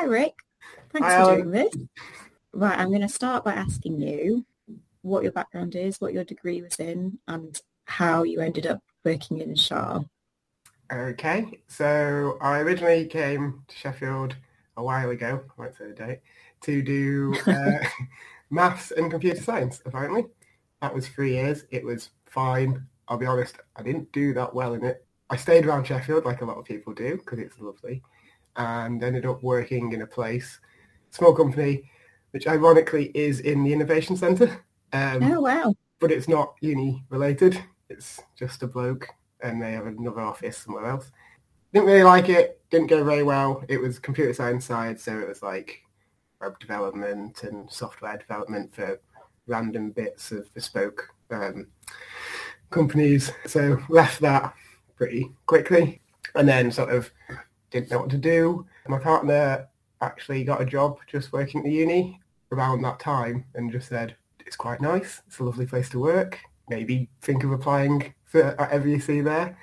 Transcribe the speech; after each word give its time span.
Hi, 0.00 0.06
Ric. 0.06 0.32
Thanks 0.94 1.08
Hi, 1.08 1.22
for 1.22 1.36
doing 1.36 1.50
this. 1.50 1.76
Right, 2.54 2.78
I'm 2.78 2.88
going 2.88 3.02
to 3.02 3.08
start 3.08 3.44
by 3.44 3.52
asking 3.52 4.00
you 4.00 4.46
what 5.02 5.22
your 5.24 5.32
background 5.32 5.74
is, 5.74 6.00
what 6.00 6.14
your 6.14 6.24
degree 6.24 6.62
was 6.62 6.76
in, 6.76 7.18
and 7.28 7.60
how 7.84 8.22
you 8.22 8.40
ended 8.40 8.66
up 8.66 8.80
working 9.04 9.42
in 9.42 9.54
ScHARR. 9.54 10.06
Okay, 10.90 11.60
so 11.68 12.38
I 12.40 12.60
originally 12.60 13.08
came 13.08 13.62
to 13.68 13.76
Sheffield 13.76 14.36
a 14.78 14.82
while 14.82 15.10
ago, 15.10 15.44
I 15.46 15.60
won't 15.60 15.76
say 15.76 15.88
the 15.88 15.92
date, 15.92 16.20
to 16.62 16.80
do 16.80 17.36
uh, 17.46 17.84
maths 18.48 18.92
and 18.92 19.10
computer 19.10 19.42
science, 19.42 19.82
apparently. 19.84 20.24
That 20.80 20.94
was 20.94 21.08
three 21.08 21.34
years. 21.34 21.66
It 21.70 21.84
was 21.84 22.08
fine. 22.24 22.86
I'll 23.06 23.18
be 23.18 23.26
honest, 23.26 23.56
I 23.76 23.82
didn't 23.82 24.10
do 24.12 24.32
that 24.32 24.54
well 24.54 24.72
in 24.72 24.82
it. 24.82 25.04
I 25.28 25.36
stayed 25.36 25.66
around 25.66 25.84
Sheffield 25.84 26.24
like 26.24 26.40
a 26.40 26.46
lot 26.46 26.56
of 26.56 26.64
people 26.64 26.94
do 26.94 27.18
because 27.18 27.38
it's 27.38 27.60
lovely 27.60 28.02
and 28.56 29.02
ended 29.02 29.26
up 29.26 29.42
working 29.42 29.92
in 29.92 30.02
a 30.02 30.06
place, 30.06 30.58
small 31.10 31.34
company, 31.34 31.82
which 32.32 32.46
ironically 32.46 33.10
is 33.14 33.40
in 33.40 33.64
the 33.64 33.72
Innovation 33.72 34.16
Centre. 34.16 34.64
Um, 34.92 35.22
Oh, 35.22 35.40
wow. 35.40 35.74
but 36.00 36.10
it's 36.10 36.28
not 36.28 36.54
uni 36.60 37.04
related. 37.10 37.62
It's 37.88 38.20
just 38.36 38.62
a 38.62 38.66
bloke 38.66 39.08
and 39.42 39.60
they 39.62 39.72
have 39.72 39.86
another 39.86 40.20
office 40.20 40.58
somewhere 40.58 40.86
else. 40.86 41.10
Didn't 41.72 41.86
really 41.86 42.02
like 42.02 42.28
it. 42.28 42.60
Didn't 42.70 42.88
go 42.88 43.04
very 43.04 43.22
well. 43.22 43.62
It 43.68 43.80
was 43.80 43.98
computer 43.98 44.34
science 44.34 44.64
side, 44.64 44.98
so 45.00 45.18
it 45.18 45.28
was 45.28 45.42
like 45.42 45.80
web 46.40 46.58
development 46.58 47.42
and 47.44 47.70
software 47.70 48.16
development 48.18 48.74
for 48.74 49.00
random 49.46 49.90
bits 49.90 50.32
of 50.32 50.52
bespoke 50.54 51.08
um, 51.30 51.68
companies. 52.70 53.32
So 53.46 53.80
left 53.88 54.20
that 54.20 54.54
pretty 54.96 55.30
quickly 55.46 56.00
and 56.34 56.48
then 56.48 56.70
sort 56.70 56.90
of 56.90 57.10
didn't 57.70 57.90
know 57.90 57.98
what 57.98 58.10
to 58.10 58.18
do. 58.18 58.66
My 58.88 58.98
partner 58.98 59.68
actually 60.00 60.44
got 60.44 60.60
a 60.60 60.64
job 60.64 60.98
just 61.06 61.32
working 61.32 61.60
at 61.60 61.64
the 61.64 61.72
uni 61.72 62.20
around 62.52 62.82
that 62.82 62.98
time 62.98 63.44
and 63.54 63.70
just 63.70 63.88
said, 63.88 64.16
it's 64.46 64.56
quite 64.56 64.80
nice. 64.80 65.22
It's 65.26 65.38
a 65.38 65.44
lovely 65.44 65.66
place 65.66 65.88
to 65.90 66.00
work. 66.00 66.38
Maybe 66.68 67.08
think 67.20 67.44
of 67.44 67.52
applying 67.52 68.14
for 68.24 68.54
whatever 68.56 68.88
you 68.88 69.00
see 69.00 69.20
there. 69.20 69.56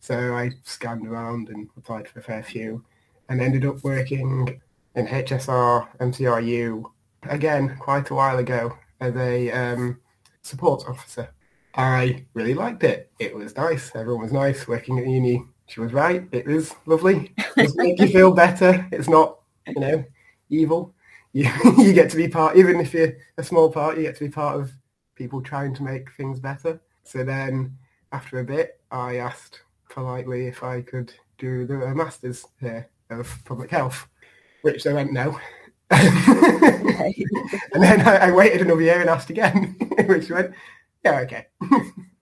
So 0.00 0.34
I 0.34 0.52
scanned 0.64 1.06
around 1.06 1.48
and 1.48 1.68
applied 1.76 2.08
for 2.08 2.20
a 2.20 2.22
fair 2.22 2.42
few 2.42 2.84
and 3.28 3.40
ended 3.40 3.64
up 3.64 3.82
working 3.84 4.60
in 4.94 5.06
HSR, 5.06 5.88
MCRU, 5.98 6.84
again, 7.24 7.76
quite 7.78 8.10
a 8.10 8.14
while 8.14 8.38
ago 8.38 8.76
as 9.00 9.14
a 9.16 9.50
um, 9.50 10.00
support 10.42 10.84
officer. 10.88 11.30
I 11.74 12.26
really 12.34 12.54
liked 12.54 12.82
it. 12.82 13.10
It 13.18 13.34
was 13.34 13.56
nice. 13.56 13.94
Everyone 13.94 14.22
was 14.22 14.32
nice 14.32 14.66
working 14.66 14.98
at 14.98 15.04
the 15.04 15.12
uni. 15.12 15.44
She 15.70 15.78
was 15.78 15.92
right. 15.92 16.26
It 16.32 16.46
was 16.46 16.74
lovely. 16.86 17.32
It 17.38 17.46
does 17.56 17.76
make 17.76 18.00
you 18.00 18.08
feel 18.08 18.32
better. 18.32 18.84
It's 18.90 19.08
not, 19.08 19.38
you 19.68 19.78
know, 19.78 20.04
evil. 20.48 20.92
You, 21.32 21.48
you 21.78 21.92
get 21.92 22.10
to 22.10 22.16
be 22.16 22.26
part, 22.26 22.56
even 22.56 22.80
if 22.80 22.92
you're 22.92 23.16
a 23.38 23.44
small 23.44 23.70
part, 23.70 23.96
you 23.96 24.02
get 24.02 24.16
to 24.16 24.24
be 24.24 24.30
part 24.30 24.58
of 24.58 24.72
people 25.14 25.40
trying 25.40 25.72
to 25.76 25.84
make 25.84 26.10
things 26.16 26.40
better. 26.40 26.80
So 27.04 27.22
then 27.22 27.78
after 28.10 28.40
a 28.40 28.44
bit, 28.44 28.80
I 28.90 29.18
asked 29.18 29.60
politely 29.88 30.48
if 30.48 30.64
I 30.64 30.82
could 30.82 31.12
do 31.38 31.66
the 31.66 31.94
Masters 31.94 32.44
here 32.58 32.88
of 33.08 33.32
Public 33.44 33.70
Health, 33.70 34.08
which 34.62 34.82
they 34.82 34.92
went 34.92 35.12
no. 35.12 35.38
And 37.72 37.82
then 37.82 38.00
I, 38.00 38.16
I 38.16 38.30
waited 38.32 38.60
another 38.60 38.82
year 38.82 39.00
and 39.00 39.08
asked 39.08 39.30
again, 39.30 39.76
which 40.06 40.30
went, 40.30 40.52
yeah, 41.04 41.20
okay. 41.20 41.46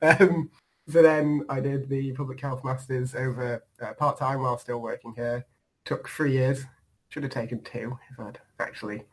um, 0.02 0.50
so 0.88 1.02
then 1.02 1.44
I 1.48 1.60
did 1.60 1.88
the 1.88 2.12
Public 2.12 2.40
Health 2.40 2.64
Masters 2.64 3.14
over 3.14 3.62
uh, 3.80 3.92
part-time 3.94 4.42
while 4.42 4.58
still 4.58 4.80
working 4.80 5.14
here. 5.14 5.46
Took 5.84 6.08
three 6.08 6.32
years. 6.32 6.64
Should 7.10 7.22
have 7.22 7.32
taken 7.32 7.62
two 7.62 7.98
if 8.10 8.20
I'd 8.20 8.38
actually 8.58 9.04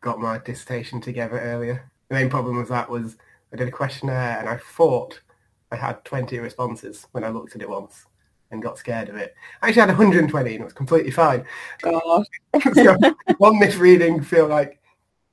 got 0.00 0.18
my 0.18 0.38
dissertation 0.38 1.00
together 1.00 1.38
earlier. 1.38 1.90
The 2.08 2.14
main 2.14 2.30
problem 2.30 2.56
with 2.56 2.68
that 2.68 2.88
was 2.88 3.16
I 3.52 3.56
did 3.56 3.68
a 3.68 3.72
questionnaire 3.72 4.38
and 4.38 4.48
I 4.48 4.56
thought 4.56 5.20
I 5.70 5.76
had 5.76 6.04
20 6.04 6.38
responses 6.38 7.06
when 7.12 7.24
I 7.24 7.28
looked 7.28 7.54
at 7.54 7.62
it 7.62 7.68
once 7.68 8.06
and 8.50 8.62
got 8.62 8.78
scared 8.78 9.08
of 9.08 9.16
it. 9.16 9.34
I 9.62 9.68
actually 9.68 9.80
had 9.80 9.88
120 9.90 10.50
and 10.54 10.60
it 10.60 10.64
was 10.64 10.72
completely 10.72 11.10
fine. 11.10 11.44
God. 11.82 12.24
so 12.74 12.96
one 13.38 13.58
misreading 13.58 14.22
feel 14.22 14.48
like 14.48 14.79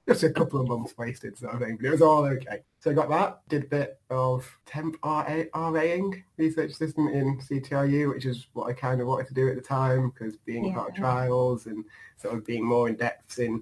just 0.07 0.23
a 0.23 0.29
couple 0.29 0.62
of 0.62 0.68
months 0.68 0.97
wasted 0.97 1.38
sort 1.38 1.53
of 1.53 1.59
thing, 1.59 1.75
but 1.75 1.88
it 1.88 1.91
was 1.91 2.01
all 2.01 2.23
okay. 2.25 2.63
So 2.79 2.91
I 2.91 2.94
got 2.94 3.09
that, 3.09 3.41
did 3.50 3.63
a 3.63 3.68
bit 3.68 4.00
of 4.09 4.50
temp 4.66 4.95
RA, 5.03 5.44
RAing, 5.53 6.23
research 6.38 6.72
assistant 6.72 7.13
in 7.13 7.38
CTRU, 7.40 8.13
which 8.13 8.25
is 8.25 8.47
what 8.53 8.69
I 8.69 8.73
kind 8.73 9.01
of 9.01 9.07
wanted 9.07 9.28
to 9.28 9.34
do 9.34 9.50
at 9.50 9.56
the 9.56 9.62
time 9.62 10.12
because 10.12 10.38
being 10.38 10.73
part 10.73 10.90
of 10.90 10.95
trials 10.95 11.66
and 11.66 11.84
sort 12.16 12.35
of 12.35 12.45
being 12.45 12.63
more 12.63 12.88
in 12.88 12.95
depth 12.95 13.40
in 13.40 13.62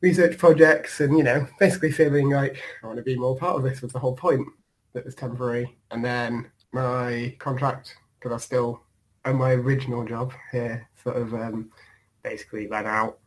research 0.00 0.36
projects 0.36 1.00
and, 1.00 1.16
you 1.16 1.22
know, 1.22 1.46
basically 1.60 1.92
feeling 1.92 2.30
like 2.30 2.60
I 2.82 2.86
want 2.86 2.98
to 2.98 3.04
be 3.04 3.16
more 3.16 3.36
part 3.36 3.56
of 3.56 3.62
this 3.62 3.82
was 3.82 3.92
the 3.92 3.98
whole 3.98 4.16
point 4.16 4.48
that 4.94 5.04
was 5.04 5.14
temporary. 5.14 5.76
And 5.92 6.04
then 6.04 6.50
my 6.72 7.36
contract, 7.38 7.96
because 8.18 8.32
I 8.32 8.44
still 8.44 8.82
own 9.24 9.36
my 9.36 9.52
original 9.52 10.04
job 10.04 10.32
here, 10.50 10.88
sort 11.02 11.16
of 11.16 11.34
um, 11.34 11.70
basically 12.24 12.66
ran 12.66 12.86
out. 12.86 13.18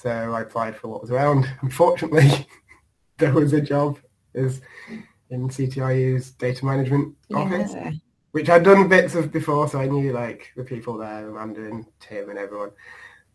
So 0.00 0.10
I 0.10 0.40
applied 0.40 0.76
for 0.76 0.88
what 0.88 1.02
was 1.02 1.10
around. 1.10 1.46
Unfortunately, 1.60 2.46
there 3.18 3.34
was 3.34 3.52
a 3.52 3.60
job 3.60 3.98
as 4.34 4.62
in 5.28 5.48
CTRU's 5.48 6.30
data 6.30 6.64
management 6.64 7.14
office, 7.34 7.74
which 8.30 8.48
I'd 8.48 8.62
done 8.62 8.88
bits 8.88 9.14
of 9.14 9.30
before, 9.30 9.68
so 9.68 9.78
I 9.78 9.88
knew 9.88 10.12
like 10.12 10.52
the 10.56 10.64
people 10.64 10.96
there, 10.96 11.28
Amanda 11.28 11.66
and 11.66 11.84
Tim 12.00 12.30
and 12.30 12.38
everyone. 12.38 12.70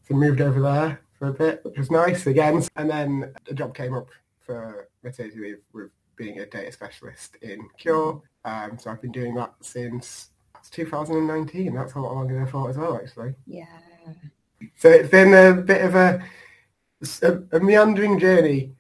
So 0.08 0.16
moved 0.16 0.42
over 0.42 0.60
there 0.60 1.02
for 1.20 1.28
a 1.28 1.34
bit, 1.34 1.64
which 1.64 1.78
was 1.78 1.92
nice 1.92 2.26
again. 2.26 2.64
And 2.76 2.90
then 2.90 3.34
a 3.48 3.54
job 3.54 3.76
came 3.76 3.94
up 3.94 4.10
for 4.40 4.90
maternity 5.04 5.40
leave 5.40 5.58
with 5.72 5.92
being 6.16 6.40
a 6.40 6.48
data 6.48 6.72
specialist 6.72 7.38
in 7.44 7.60
CURE. 7.78 8.22
Um, 8.44 8.80
so 8.80 8.90
I've 8.90 9.02
been 9.02 9.12
doing 9.12 9.36
that 9.36 9.54
since 9.62 10.30
2019. 10.72 11.76
That's 11.76 11.94
a 11.94 12.00
lot 12.00 12.16
longer 12.16 12.34
than 12.34 12.44
I 12.44 12.50
thought 12.50 12.70
as 12.72 12.78
well, 12.78 12.96
actually. 12.96 13.36
Yeah. 13.46 13.66
So 14.76 14.90
it's 14.90 15.10
been 15.10 15.34
a 15.34 15.62
bit 15.62 15.84
of 15.84 15.96
a, 15.96 16.24
a, 17.22 17.42
a 17.52 17.60
meandering 17.60 18.20
journey, 18.20 18.74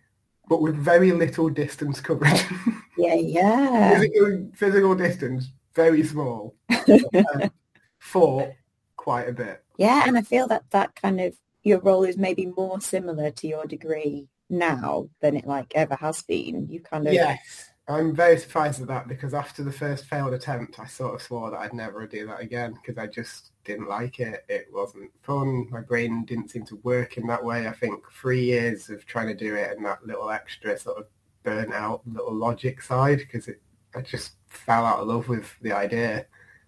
but 0.49 0.61
with 0.61 0.75
very 0.75 1.11
little 1.11 1.49
distance 1.49 2.01
covered. 2.01 2.39
Yeah, 2.97 3.15
yeah. 3.15 3.93
physical, 3.99 4.49
physical 4.53 4.95
distance, 4.95 5.51
very 5.73 6.01
small. 6.01 6.55
um, 6.69 7.51
for 7.99 8.55
quite 8.95 9.27
a 9.27 9.33
bit. 9.33 9.63
Yeah, 9.77 10.03
and 10.07 10.17
I 10.17 10.21
feel 10.21 10.47
that 10.47 10.63
that 10.71 10.95
kind 10.95 11.19
of 11.19 11.35
your 11.63 11.79
role 11.79 12.03
is 12.03 12.17
maybe 12.17 12.45
more 12.45 12.79
similar 12.79 13.31
to 13.31 13.47
your 13.47 13.65
degree 13.65 14.27
now 14.49 15.09
than 15.19 15.35
it 15.35 15.45
like 15.45 15.73
ever 15.75 15.95
has 15.95 16.21
been. 16.21 16.67
You 16.69 16.79
kind 16.79 17.07
of 17.07 17.13
Yes. 17.13 17.71
I'm 17.87 18.15
very 18.15 18.37
surprised 18.39 18.81
at 18.81 18.87
that 18.87 19.07
because 19.07 19.35
after 19.35 19.63
the 19.63 19.71
first 19.71 20.05
failed 20.05 20.33
attempt, 20.33 20.79
I 20.79 20.87
sort 20.87 21.13
of 21.13 21.21
swore 21.21 21.51
that 21.51 21.59
I'd 21.59 21.73
never 21.73 22.07
do 22.07 22.25
that 22.25 22.41
again 22.41 22.73
because 22.73 22.97
I 22.97 23.05
just 23.05 23.51
didn't 23.63 23.87
like 23.87 24.19
it. 24.19 24.43
It 24.49 24.67
wasn't 24.73 25.11
fun. 25.21 25.67
My 25.69 25.81
brain 25.81 26.25
didn't 26.25 26.49
seem 26.49 26.65
to 26.65 26.77
work 26.77 27.17
in 27.17 27.27
that 27.27 27.43
way. 27.43 27.67
I 27.67 27.73
think 27.73 28.03
three 28.11 28.43
years 28.43 28.89
of 28.89 29.05
trying 29.05 29.27
to 29.27 29.35
do 29.35 29.55
it 29.55 29.77
and 29.77 29.85
that 29.85 30.05
little 30.05 30.31
extra 30.31 30.77
sort 30.79 30.97
of 30.97 31.05
burnt 31.43 31.73
out 31.73 32.01
little 32.07 32.33
logic 32.33 32.81
side 32.81 33.19
because 33.19 33.47
it 33.47 33.61
I 33.95 34.01
just 34.01 34.33
fell 34.47 34.85
out 34.85 34.99
of 34.99 35.07
love 35.07 35.29
with 35.29 35.53
the 35.61 35.71
idea. 35.71 36.25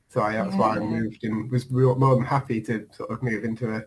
So 0.09 0.21
I, 0.21 0.33
that's 0.33 0.55
why 0.55 0.75
I 0.75 0.79
moved 0.79 1.23
and 1.23 1.51
was 1.51 1.69
more 1.69 2.15
than 2.15 2.23
happy 2.23 2.61
to 2.61 2.87
sort 2.91 3.09
of 3.09 3.23
move 3.23 3.43
into 3.43 3.75
a 3.75 3.83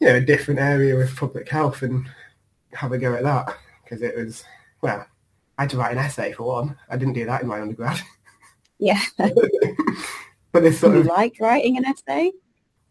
you 0.00 0.06
know 0.06 0.16
a 0.16 0.20
different 0.20 0.60
area 0.60 0.96
with 0.96 1.16
public 1.16 1.48
health 1.48 1.82
and 1.82 2.06
have 2.72 2.92
a 2.92 2.98
go 2.98 3.14
at 3.14 3.22
that 3.22 3.56
because 3.82 4.02
it 4.02 4.16
was 4.16 4.44
well 4.82 5.04
I 5.60 5.64
had 5.64 5.70
to 5.72 5.76
write 5.76 5.92
an 5.92 5.98
essay 5.98 6.32
for 6.32 6.44
one. 6.44 6.74
I 6.88 6.96
didn't 6.96 7.12
do 7.12 7.26
that 7.26 7.42
in 7.42 7.46
my 7.48 7.60
undergrad. 7.60 8.00
yeah. 8.78 9.02
but 9.18 10.62
this 10.62 10.80
sort 10.80 10.94
you 10.94 11.00
of 11.00 11.06
liked 11.06 11.38
writing 11.38 11.76
an 11.76 11.84
essay? 11.84 12.32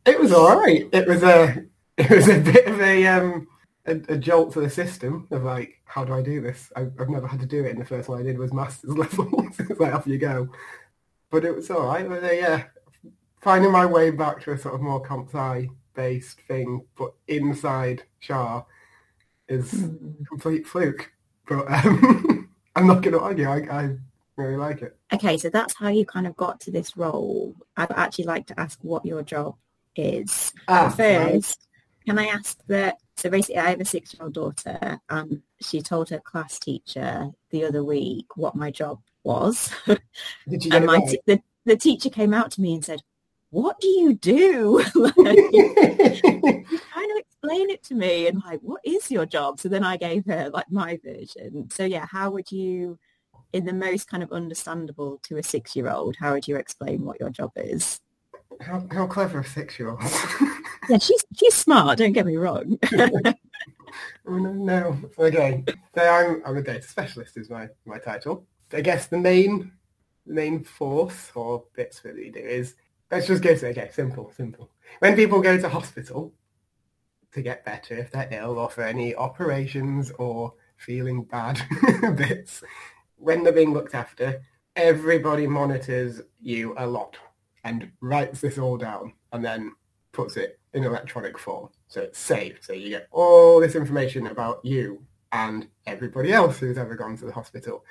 it 0.05 0.19
was 0.19 0.31
all 0.31 0.55
right. 0.55 0.87
It 0.93 1.07
was 1.07 1.23
a 1.23 1.63
it 1.97 2.11
was 2.11 2.27
a 2.27 2.39
bit 2.39 2.67
of 2.67 2.79
a 2.79 3.07
um 3.07 3.47
a, 3.87 3.93
a 4.09 4.17
jolt 4.17 4.53
to 4.53 4.61
the 4.61 4.69
system 4.69 5.27
of 5.31 5.45
like 5.45 5.81
how 5.85 6.05
do 6.05 6.13
I 6.13 6.21
do 6.21 6.41
this? 6.41 6.71
I, 6.75 6.81
I've 6.99 7.09
never 7.09 7.25
had 7.25 7.39
to 7.39 7.47
do 7.47 7.65
it, 7.65 7.71
and 7.71 7.81
the 7.81 7.85
first 7.85 8.07
one 8.07 8.19
I 8.19 8.23
did 8.23 8.37
was 8.37 8.53
masters 8.53 8.95
level. 8.95 9.47
it's 9.57 9.79
like 9.79 9.95
off 9.95 10.05
you 10.05 10.19
go. 10.19 10.49
But 11.31 11.45
it 11.45 11.55
was 11.55 11.71
all 11.71 11.87
right. 11.87 12.07
But 12.07 12.23
uh, 12.23 12.31
yeah, 12.31 12.65
finding 13.41 13.71
my 13.71 13.87
way 13.87 14.11
back 14.11 14.43
to 14.43 14.51
a 14.51 14.57
sort 14.59 14.75
of 14.75 14.81
more 14.81 15.01
comp 15.01 15.29
sci 15.29 15.67
based 15.95 16.39
thing, 16.41 16.85
but 16.95 17.15
inside 17.27 18.03
ScHARR 18.21 18.63
is 19.47 19.71
Hmm. 19.71 20.11
complete 20.27 20.67
fluke. 20.67 21.11
But 21.47 21.65
um, 21.83 22.48
I'm 22.79 22.87
not 22.87 23.01
going 23.01 23.13
to 23.13 23.19
argue. 23.19 23.47
I, 23.49 23.57
I 23.69 23.95
really 24.37 24.55
like 24.55 24.81
it. 24.81 24.95
Okay, 25.13 25.37
so 25.37 25.49
that's 25.49 25.75
how 25.75 25.89
you 25.89 26.05
kind 26.05 26.25
of 26.25 26.37
got 26.37 26.61
to 26.61 26.71
this 26.71 26.95
role. 26.95 27.53
I'd 27.75 27.91
actually 27.91 28.25
like 28.25 28.47
to 28.47 28.59
ask 28.59 28.79
what 28.81 29.05
your 29.05 29.21
job 29.21 29.55
is. 29.97 30.53
Ah, 30.69 30.89
first, 30.89 31.67
can 32.05 32.17
I 32.17 32.27
ask 32.27 32.57
that? 32.67 32.97
So 33.17 33.29
basically, 33.29 33.57
I 33.57 33.71
have 33.71 33.81
a 33.81 33.85
six-year-old 33.85 34.33
daughter, 34.33 35.01
and 35.09 35.41
she 35.59 35.81
told 35.81 36.09
her 36.09 36.19
class 36.19 36.57
teacher 36.57 37.31
the 37.49 37.65
other 37.65 37.83
week 37.83 38.37
what 38.37 38.55
my 38.55 38.71
job 38.71 39.01
was, 39.25 39.73
Did 39.85 39.99
you 40.49 40.57
get 40.71 40.73
and 40.77 40.85
my 40.85 40.99
right? 40.99 41.09
t- 41.09 41.19
the, 41.25 41.41
the 41.65 41.75
teacher 41.75 42.09
came 42.09 42.33
out 42.33 42.51
to 42.51 42.61
me 42.61 42.75
and 42.75 42.85
said, 42.85 43.01
"What 43.49 43.81
do 43.81 43.89
you 43.89 44.13
do?" 44.13 44.81
like, 44.95 45.37
you 47.49 47.69
it 47.69 47.83
to 47.83 47.95
me 47.95 48.27
and 48.27 48.41
like, 48.45 48.59
what 48.61 48.81
is 48.83 49.09
your 49.11 49.25
job? 49.25 49.59
So 49.59 49.69
then 49.69 49.83
I 49.83 49.97
gave 49.97 50.25
her 50.25 50.49
like 50.49 50.71
my 50.71 50.99
version. 51.03 51.69
So 51.69 51.85
yeah, 51.85 52.05
how 52.09 52.29
would 52.31 52.51
you, 52.51 52.99
in 53.53 53.65
the 53.65 53.73
most 53.73 54.09
kind 54.09 54.23
of 54.23 54.31
understandable 54.31 55.19
to 55.23 55.37
a 55.37 55.43
six-year-old, 55.43 56.15
how 56.17 56.33
would 56.33 56.47
you 56.47 56.55
explain 56.55 57.05
what 57.05 57.19
your 57.19 57.29
job 57.29 57.51
is? 57.55 57.99
How, 58.61 58.85
how 58.91 59.07
clever 59.07 59.39
a 59.39 59.45
six-year-old. 59.45 60.01
yeah, 60.89 60.97
she's 60.97 61.23
she's 61.35 61.55
smart. 61.55 61.97
Don't 61.97 62.13
get 62.13 62.25
me 62.25 62.37
wrong. 62.37 62.77
oh, 62.93 63.33
no, 64.27 64.51
no. 64.51 64.99
Okay, 65.17 65.63
so 65.95 66.01
I'm 66.01 66.41
I'm 66.45 66.57
a 66.57 66.61
data 66.61 66.87
specialist 66.87 67.37
is 67.37 67.49
my 67.49 67.69
my 67.85 67.99
title. 67.99 68.45
I 68.73 68.81
guess 68.81 69.07
the 69.07 69.17
main 69.17 69.71
the 70.27 70.33
main 70.33 70.63
force 70.63 71.31
or 71.35 71.63
bits 71.75 72.01
that 72.01 72.15
we 72.15 72.29
do 72.29 72.39
is 72.39 72.75
let's 73.11 73.27
just 73.27 73.41
go 73.41 73.55
to 73.55 73.67
okay, 73.67 73.89
simple, 73.93 74.31
simple. 74.35 74.69
When 74.99 75.15
people 75.15 75.41
go 75.41 75.57
to 75.57 75.69
hospital 75.69 76.33
to 77.33 77.41
get 77.41 77.65
better 77.65 77.95
if 77.95 78.11
they're 78.11 78.29
ill 78.31 78.57
or 78.57 78.69
for 78.69 78.83
any 78.83 79.15
operations 79.15 80.11
or 80.17 80.53
feeling 80.77 81.23
bad 81.23 81.61
bits, 82.15 82.63
when 83.17 83.43
they're 83.43 83.53
being 83.53 83.73
looked 83.73 83.95
after, 83.95 84.41
everybody 84.75 85.45
monitors 85.45 86.21
you 86.39 86.73
a 86.77 86.87
lot 86.87 87.17
and 87.63 87.91
writes 88.01 88.41
this 88.41 88.57
all 88.57 88.77
down 88.77 89.13
and 89.33 89.43
then 89.43 89.73
puts 90.11 90.37
it 90.37 90.59
in 90.73 90.83
electronic 90.83 91.37
form. 91.37 91.69
So 91.87 92.01
it's 92.01 92.19
saved. 92.19 92.63
So 92.63 92.73
you 92.73 92.89
get 92.89 93.07
all 93.11 93.59
this 93.59 93.75
information 93.75 94.27
about 94.27 94.63
you 94.63 95.03
and 95.31 95.67
everybody 95.85 96.33
else 96.33 96.59
who's 96.59 96.77
ever 96.77 96.95
gone 96.95 97.17
to 97.17 97.25
the 97.25 97.31
hospital. 97.31 97.83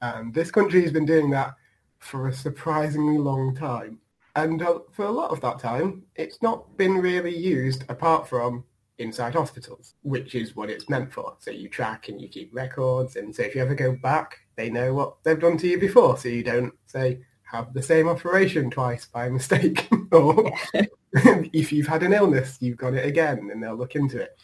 And 0.00 0.32
this 0.32 0.50
country 0.50 0.82
has 0.82 0.92
been 0.92 1.06
doing 1.06 1.30
that 1.30 1.54
for 1.98 2.28
a 2.28 2.32
surprisingly 2.32 3.18
long 3.18 3.54
time. 3.54 3.98
And 4.36 4.62
uh, 4.62 4.80
for 4.92 5.06
a 5.06 5.10
lot 5.10 5.30
of 5.30 5.40
that 5.40 5.58
time, 5.58 6.04
it's 6.14 6.40
not 6.42 6.76
been 6.76 6.98
really 6.98 7.36
used 7.36 7.84
apart 7.88 8.28
from 8.28 8.64
inside 8.98 9.34
hospitals, 9.34 9.94
which 10.02 10.34
is 10.34 10.56
what 10.56 10.70
it's 10.70 10.88
meant 10.88 11.12
for. 11.12 11.36
So 11.38 11.50
you 11.50 11.68
track 11.68 12.08
and 12.08 12.20
you 12.20 12.28
keep 12.28 12.54
records. 12.54 13.16
And 13.16 13.34
so 13.34 13.42
if 13.42 13.54
you 13.54 13.62
ever 13.62 13.74
go 13.74 13.92
back, 13.92 14.36
they 14.56 14.70
know 14.70 14.92
what 14.92 15.22
they've 15.22 15.38
done 15.38 15.56
to 15.58 15.68
you 15.68 15.78
before. 15.78 16.16
So 16.16 16.28
you 16.28 16.42
don't 16.42 16.72
say, 16.86 17.20
have 17.42 17.72
the 17.72 17.82
same 17.82 18.08
operation 18.08 18.70
twice 18.70 19.06
by 19.06 19.28
mistake. 19.28 19.88
or 20.12 20.52
if 21.12 21.72
you've 21.72 21.86
had 21.86 22.02
an 22.02 22.12
illness, 22.12 22.58
you've 22.60 22.76
got 22.76 22.94
it 22.94 23.06
again 23.06 23.48
and 23.50 23.62
they'll 23.62 23.76
look 23.76 23.94
into 23.94 24.20
it. 24.20 24.38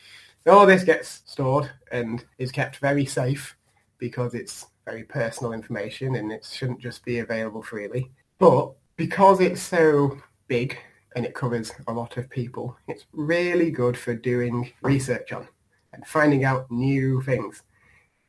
So 0.44 0.52
all 0.52 0.66
this 0.66 0.84
gets 0.84 1.22
stored 1.26 1.70
and 1.90 2.24
is 2.38 2.52
kept 2.52 2.76
very 2.76 3.04
safe 3.04 3.56
because 3.98 4.34
it's 4.34 4.66
very 4.84 5.04
personal 5.04 5.52
information 5.52 6.16
and 6.16 6.30
it 6.30 6.44
shouldn't 6.50 6.80
just 6.80 7.04
be 7.04 7.18
available 7.18 7.62
freely. 7.62 8.10
But 8.38 8.72
because 8.96 9.40
it's 9.40 9.62
so 9.62 10.18
big 10.48 10.78
and 11.14 11.25
it 11.25 11.34
covers 11.34 11.72
a 11.87 11.93
lot 11.93 12.16
of 12.16 12.28
people, 12.28 12.76
it's 12.88 13.06
really 13.12 13.70
good 13.70 13.96
for 13.96 14.14
doing 14.14 14.72
research 14.82 15.32
on 15.32 15.49
and 15.93 16.06
finding 16.06 16.44
out 16.44 16.70
new 16.70 17.20
things. 17.22 17.62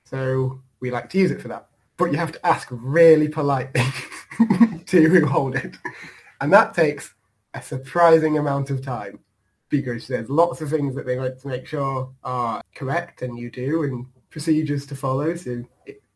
So 0.03 0.61
we 0.79 0.91
like 0.91 1.09
to 1.11 1.17
use 1.17 1.31
it 1.31 1.41
for 1.41 1.47
that. 1.47 1.67
But 1.97 2.11
you 2.11 2.17
have 2.17 2.31
to 2.33 2.45
ask 2.45 2.67
really 2.71 3.27
politely 3.27 3.83
to 4.85 5.25
hold 5.25 5.55
it. 5.55 5.77
And 6.41 6.51
that 6.53 6.73
takes 6.73 7.13
a 7.53 7.61
surprising 7.61 8.37
amount 8.37 8.69
of 8.69 8.83
time 8.83 9.19
because 9.69 10.07
there's 10.07 10.29
lots 10.29 10.61
of 10.61 10.69
things 10.69 10.93
that 10.95 11.05
they 11.05 11.17
like 11.17 11.39
to 11.39 11.47
make 11.47 11.65
sure 11.65 12.13
are 12.23 12.61
correct 12.75 13.21
and 13.21 13.39
you 13.39 13.49
do 13.49 13.83
and 13.83 14.05
procedures 14.29 14.85
to 14.85 14.95
follow 14.95 15.35
so 15.35 15.63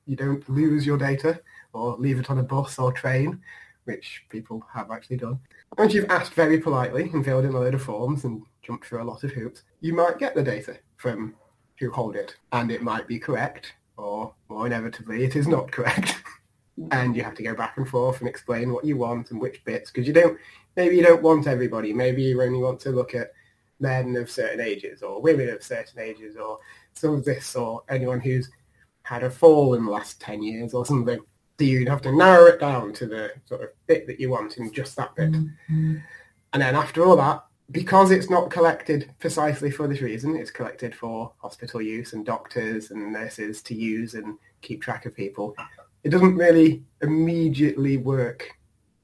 you 0.05 0.15
don't 0.15 0.47
lose 0.49 0.85
your 0.85 0.97
data 0.97 1.39
or 1.73 1.95
leave 1.97 2.19
it 2.19 2.29
on 2.29 2.39
a 2.39 2.43
bus 2.43 2.77
or 2.77 2.91
train 2.91 3.41
which 3.85 4.23
people 4.29 4.63
have 4.71 4.91
actually 4.91 5.17
done. 5.17 5.39
Once 5.77 5.93
you've 5.93 6.09
asked 6.09 6.33
very 6.33 6.59
politely 6.59 7.09
and 7.13 7.23
filled 7.23 7.45
in 7.45 7.53
a 7.53 7.59
load 7.59 7.73
of 7.73 7.81
forms 7.81 8.23
and 8.25 8.43
jumped 8.61 8.85
through 8.85 9.01
a 9.01 9.03
lot 9.03 9.23
of 9.23 9.31
hoops, 9.31 9.63
you 9.81 9.93
might 9.93 10.17
get 10.17 10.35
the 10.35 10.43
data 10.43 10.77
from 10.97 11.33
who 11.79 11.91
hold 11.91 12.15
it, 12.15 12.35
and 12.51 12.71
it 12.71 12.81
might 12.81 13.07
be 13.07 13.17
correct, 13.17 13.73
or 13.97 14.33
more 14.49 14.65
inevitably, 14.65 15.23
it 15.23 15.35
is 15.35 15.47
not 15.47 15.71
correct. 15.71 16.15
and 16.91 17.15
you 17.15 17.23
have 17.23 17.35
to 17.35 17.43
go 17.43 17.53
back 17.53 17.77
and 17.77 17.87
forth 17.87 18.19
and 18.19 18.27
explain 18.27 18.73
what 18.73 18.83
you 18.85 18.97
want 18.97 19.31
and 19.31 19.39
which 19.39 19.63
bits, 19.63 19.91
because 19.91 20.07
you 20.07 20.13
don't, 20.13 20.37
maybe 20.75 20.97
you 20.97 21.03
don't 21.03 21.21
want 21.21 21.47
everybody. 21.47 21.93
Maybe 21.93 22.23
you 22.23 22.41
only 22.41 22.59
want 22.59 22.79
to 22.81 22.89
look 22.89 23.15
at 23.15 23.31
men 23.79 24.15
of 24.17 24.29
certain 24.29 24.59
ages 24.59 25.01
or 25.01 25.21
women 25.21 25.49
of 25.49 25.63
certain 25.63 26.01
ages 26.01 26.35
or 26.35 26.57
some 26.93 27.13
of 27.13 27.23
this 27.23 27.55
or 27.55 27.83
anyone 27.89 28.19
who's 28.19 28.49
had 29.03 29.23
a 29.23 29.29
fall 29.29 29.73
in 29.75 29.85
the 29.85 29.91
last 29.91 30.19
10 30.19 30.43
years 30.43 30.73
or 30.73 30.85
something 30.85 31.17
so 31.17 31.25
you'd 31.65 31.89
have 31.89 32.01
to 32.03 32.15
narrow 32.15 32.45
it 32.45 32.59
down 32.59 32.93
to 32.93 33.05
the 33.05 33.31
sort 33.45 33.63
of 33.63 33.69
bit 33.87 34.07
that 34.07 34.19
you 34.19 34.29
want 34.29 34.57
in 34.57 34.71
just 34.71 34.95
that 34.95 35.15
bit. 35.15 35.31
Mm-hmm. 35.31 35.97
And 36.53 36.61
then 36.61 36.75
after 36.75 37.05
all 37.05 37.15
that, 37.17 37.43
because 37.71 38.11
it's 38.11 38.29
not 38.29 38.49
collected 38.49 39.13
precisely 39.19 39.69
for 39.69 39.87
this 39.87 40.01
reason, 40.01 40.35
it's 40.35 40.51
collected 40.51 40.95
for 40.95 41.31
hospital 41.37 41.81
use 41.81 42.13
and 42.13 42.25
doctors 42.25 42.91
and 42.91 43.13
nurses 43.13 43.61
to 43.63 43.75
use 43.75 44.15
and 44.15 44.37
keep 44.61 44.81
track 44.81 45.05
of 45.05 45.15
people. 45.15 45.55
It 46.03 46.09
doesn't 46.09 46.35
really 46.35 46.83
immediately 47.01 47.97
work 47.97 48.49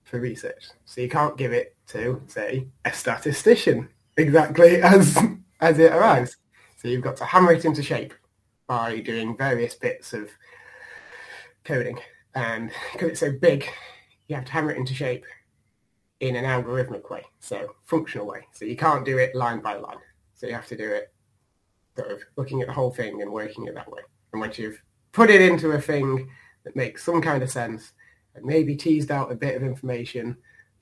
for 0.04 0.19
research. 0.19 0.69
So 0.86 1.01
you 1.01 1.10
can't 1.10 1.38
give 1.38 1.54
it 1.54 1.75
to, 1.88 2.22
say, 2.28 2.66
a 2.86 2.94
statistician 2.94 3.90
exactly 4.18 4.75
as 4.81 5.18
as 5.62 5.80
it 5.80 5.92
arrives. 5.92 6.38
So 6.78 6.88
you've 6.88 7.04
got 7.04 7.18
to 7.18 7.25
hammer 7.25 7.54
it 7.54 7.66
into 7.66 7.84
shape 7.84 8.13
by 8.68 9.00
doing 9.00 9.38
various 9.38 9.75
bits 9.75 10.13
of 10.13 10.30
coding 11.63 12.00
and 12.36 12.72
because 12.92 13.10
it's 13.12 13.20
so 13.22 13.32
big, 13.32 13.66
you 14.28 14.36
have 14.36 14.46
to 14.46 14.52
hammer 14.52 14.72
it 14.72 14.78
into 14.78 14.94
shape 14.94 15.26
in 16.20 16.36
an 16.36 16.46
algorithmic 16.46 17.10
way, 17.10 17.24
so 17.40 17.76
functional 17.86 18.28
way. 18.28 18.48
So 18.52 18.66
you 18.66 18.76
can't 18.76 19.06
do 19.06 19.18
it 19.18 19.36
line 19.36 19.62
by 19.62 19.76
line. 19.76 19.98
So 20.34 20.48
you 20.48 20.54
have 20.54 20.68
to 20.68 20.78
do 20.78 20.90
it 20.90 21.12
sort 21.96 22.12
of 22.12 22.22
looking 22.36 22.62
at 22.62 22.68
the 22.68 22.74
whole 22.74 22.92
thing 22.92 23.22
and 23.22 23.32
working 23.32 23.68
it 23.68 23.76
that 23.76 23.92
way. 23.92 24.02
And 24.34 24.42
once 24.42 24.60
you've 24.60 24.82
put 25.14 25.30
it 25.30 25.42
into 25.42 25.72
a 25.72 25.82
thing 25.82 26.30
that 26.66 26.76
makes 26.76 27.04
some 27.04 27.22
kind 27.22 27.42
of 27.42 27.50
sense 27.50 27.94
and 28.36 28.44
maybe 28.44 28.76
teased 28.76 29.12
out 29.12 29.32
a 29.32 29.36
bit 29.36 29.56
of 29.56 29.64
information, 29.64 30.36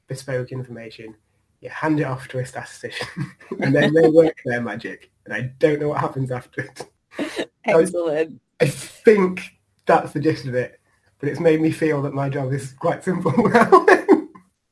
bespoke 0.08 0.52
information, 0.52 1.16
you 1.62 1.70
hand 1.70 2.00
it 2.00 2.04
off 2.04 2.28
to 2.30 2.40
a 2.40 2.46
statistician 2.46 3.08
and 3.60 3.76
then 3.76 3.94
they 3.94 4.10
work 4.10 4.38
their 4.46 4.62
magic. 4.62 5.12
And 5.26 5.34
I 5.34 5.54
don't 5.60 5.80
know 5.80 5.90
what 5.90 6.02
happens 6.02 6.32
after 6.32 6.62
it. 6.62 7.50
Excellent. 7.66 8.42
I, 8.60 8.66
I 8.66 8.68
think 8.68 9.60
that's 9.86 10.14
the 10.14 10.20
gist 10.20 10.48
of 10.48 10.56
it 10.56 10.80
but 11.24 11.32
it's 11.32 11.40
made 11.40 11.62
me 11.62 11.72
feel 11.72 12.02
that 12.02 12.14
my 12.14 12.28
job 12.28 12.52
is 12.52 12.74
quite 12.74 13.02
simple 13.02 13.32
now. 13.50 13.86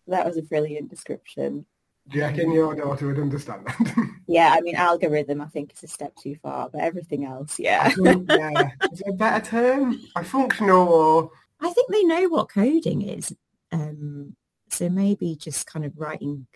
that 0.07 0.25
was 0.25 0.36
a 0.36 0.42
brilliant 0.42 0.89
description. 0.89 1.65
Do 2.09 2.18
you 2.18 2.25
reckon 2.25 2.51
your 2.51 2.75
daughter 2.75 3.07
would 3.07 3.19
understand 3.19 3.65
that? 3.68 4.09
yeah, 4.27 4.53
I 4.53 4.59
mean, 4.59 4.75
algorithm, 4.75 5.39
I 5.39 5.45
think, 5.45 5.71
is 5.71 5.83
a 5.83 5.88
step 5.88 6.13
too 6.18 6.36
far, 6.36 6.68
but 6.68 6.81
everything 6.81 7.24
else, 7.24 7.57
yeah. 7.57 7.87
Think, 7.92 8.30
yeah. 8.30 8.71
Is 8.92 8.99
there 8.99 9.14
a 9.14 9.16
better 9.16 9.45
term? 9.45 10.02
A 10.18 10.26
functional 10.26 10.90
or... 10.90 11.31
I 11.61 11.71
think 11.71 11.90
they 11.90 12.04
know 12.04 12.28
what 12.28 12.49
coding 12.49 13.02
is. 13.02 13.33
Um, 13.71 14.35
so 14.68 14.90
maybe 14.90 15.37
just 15.37 15.68
kind 15.68 15.85
of 15.85 15.94
writing 15.95 16.47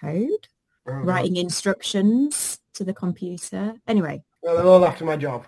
code, 0.00 0.48
oh, 0.88 0.92
writing 0.92 1.36
instructions 1.36 2.58
to 2.74 2.82
the 2.82 2.94
computer. 2.94 3.74
Anyway. 3.86 4.24
Well, 4.42 4.56
they're 4.56 4.66
all 4.66 4.84
after 4.84 5.04
my 5.04 5.14
job. 5.14 5.46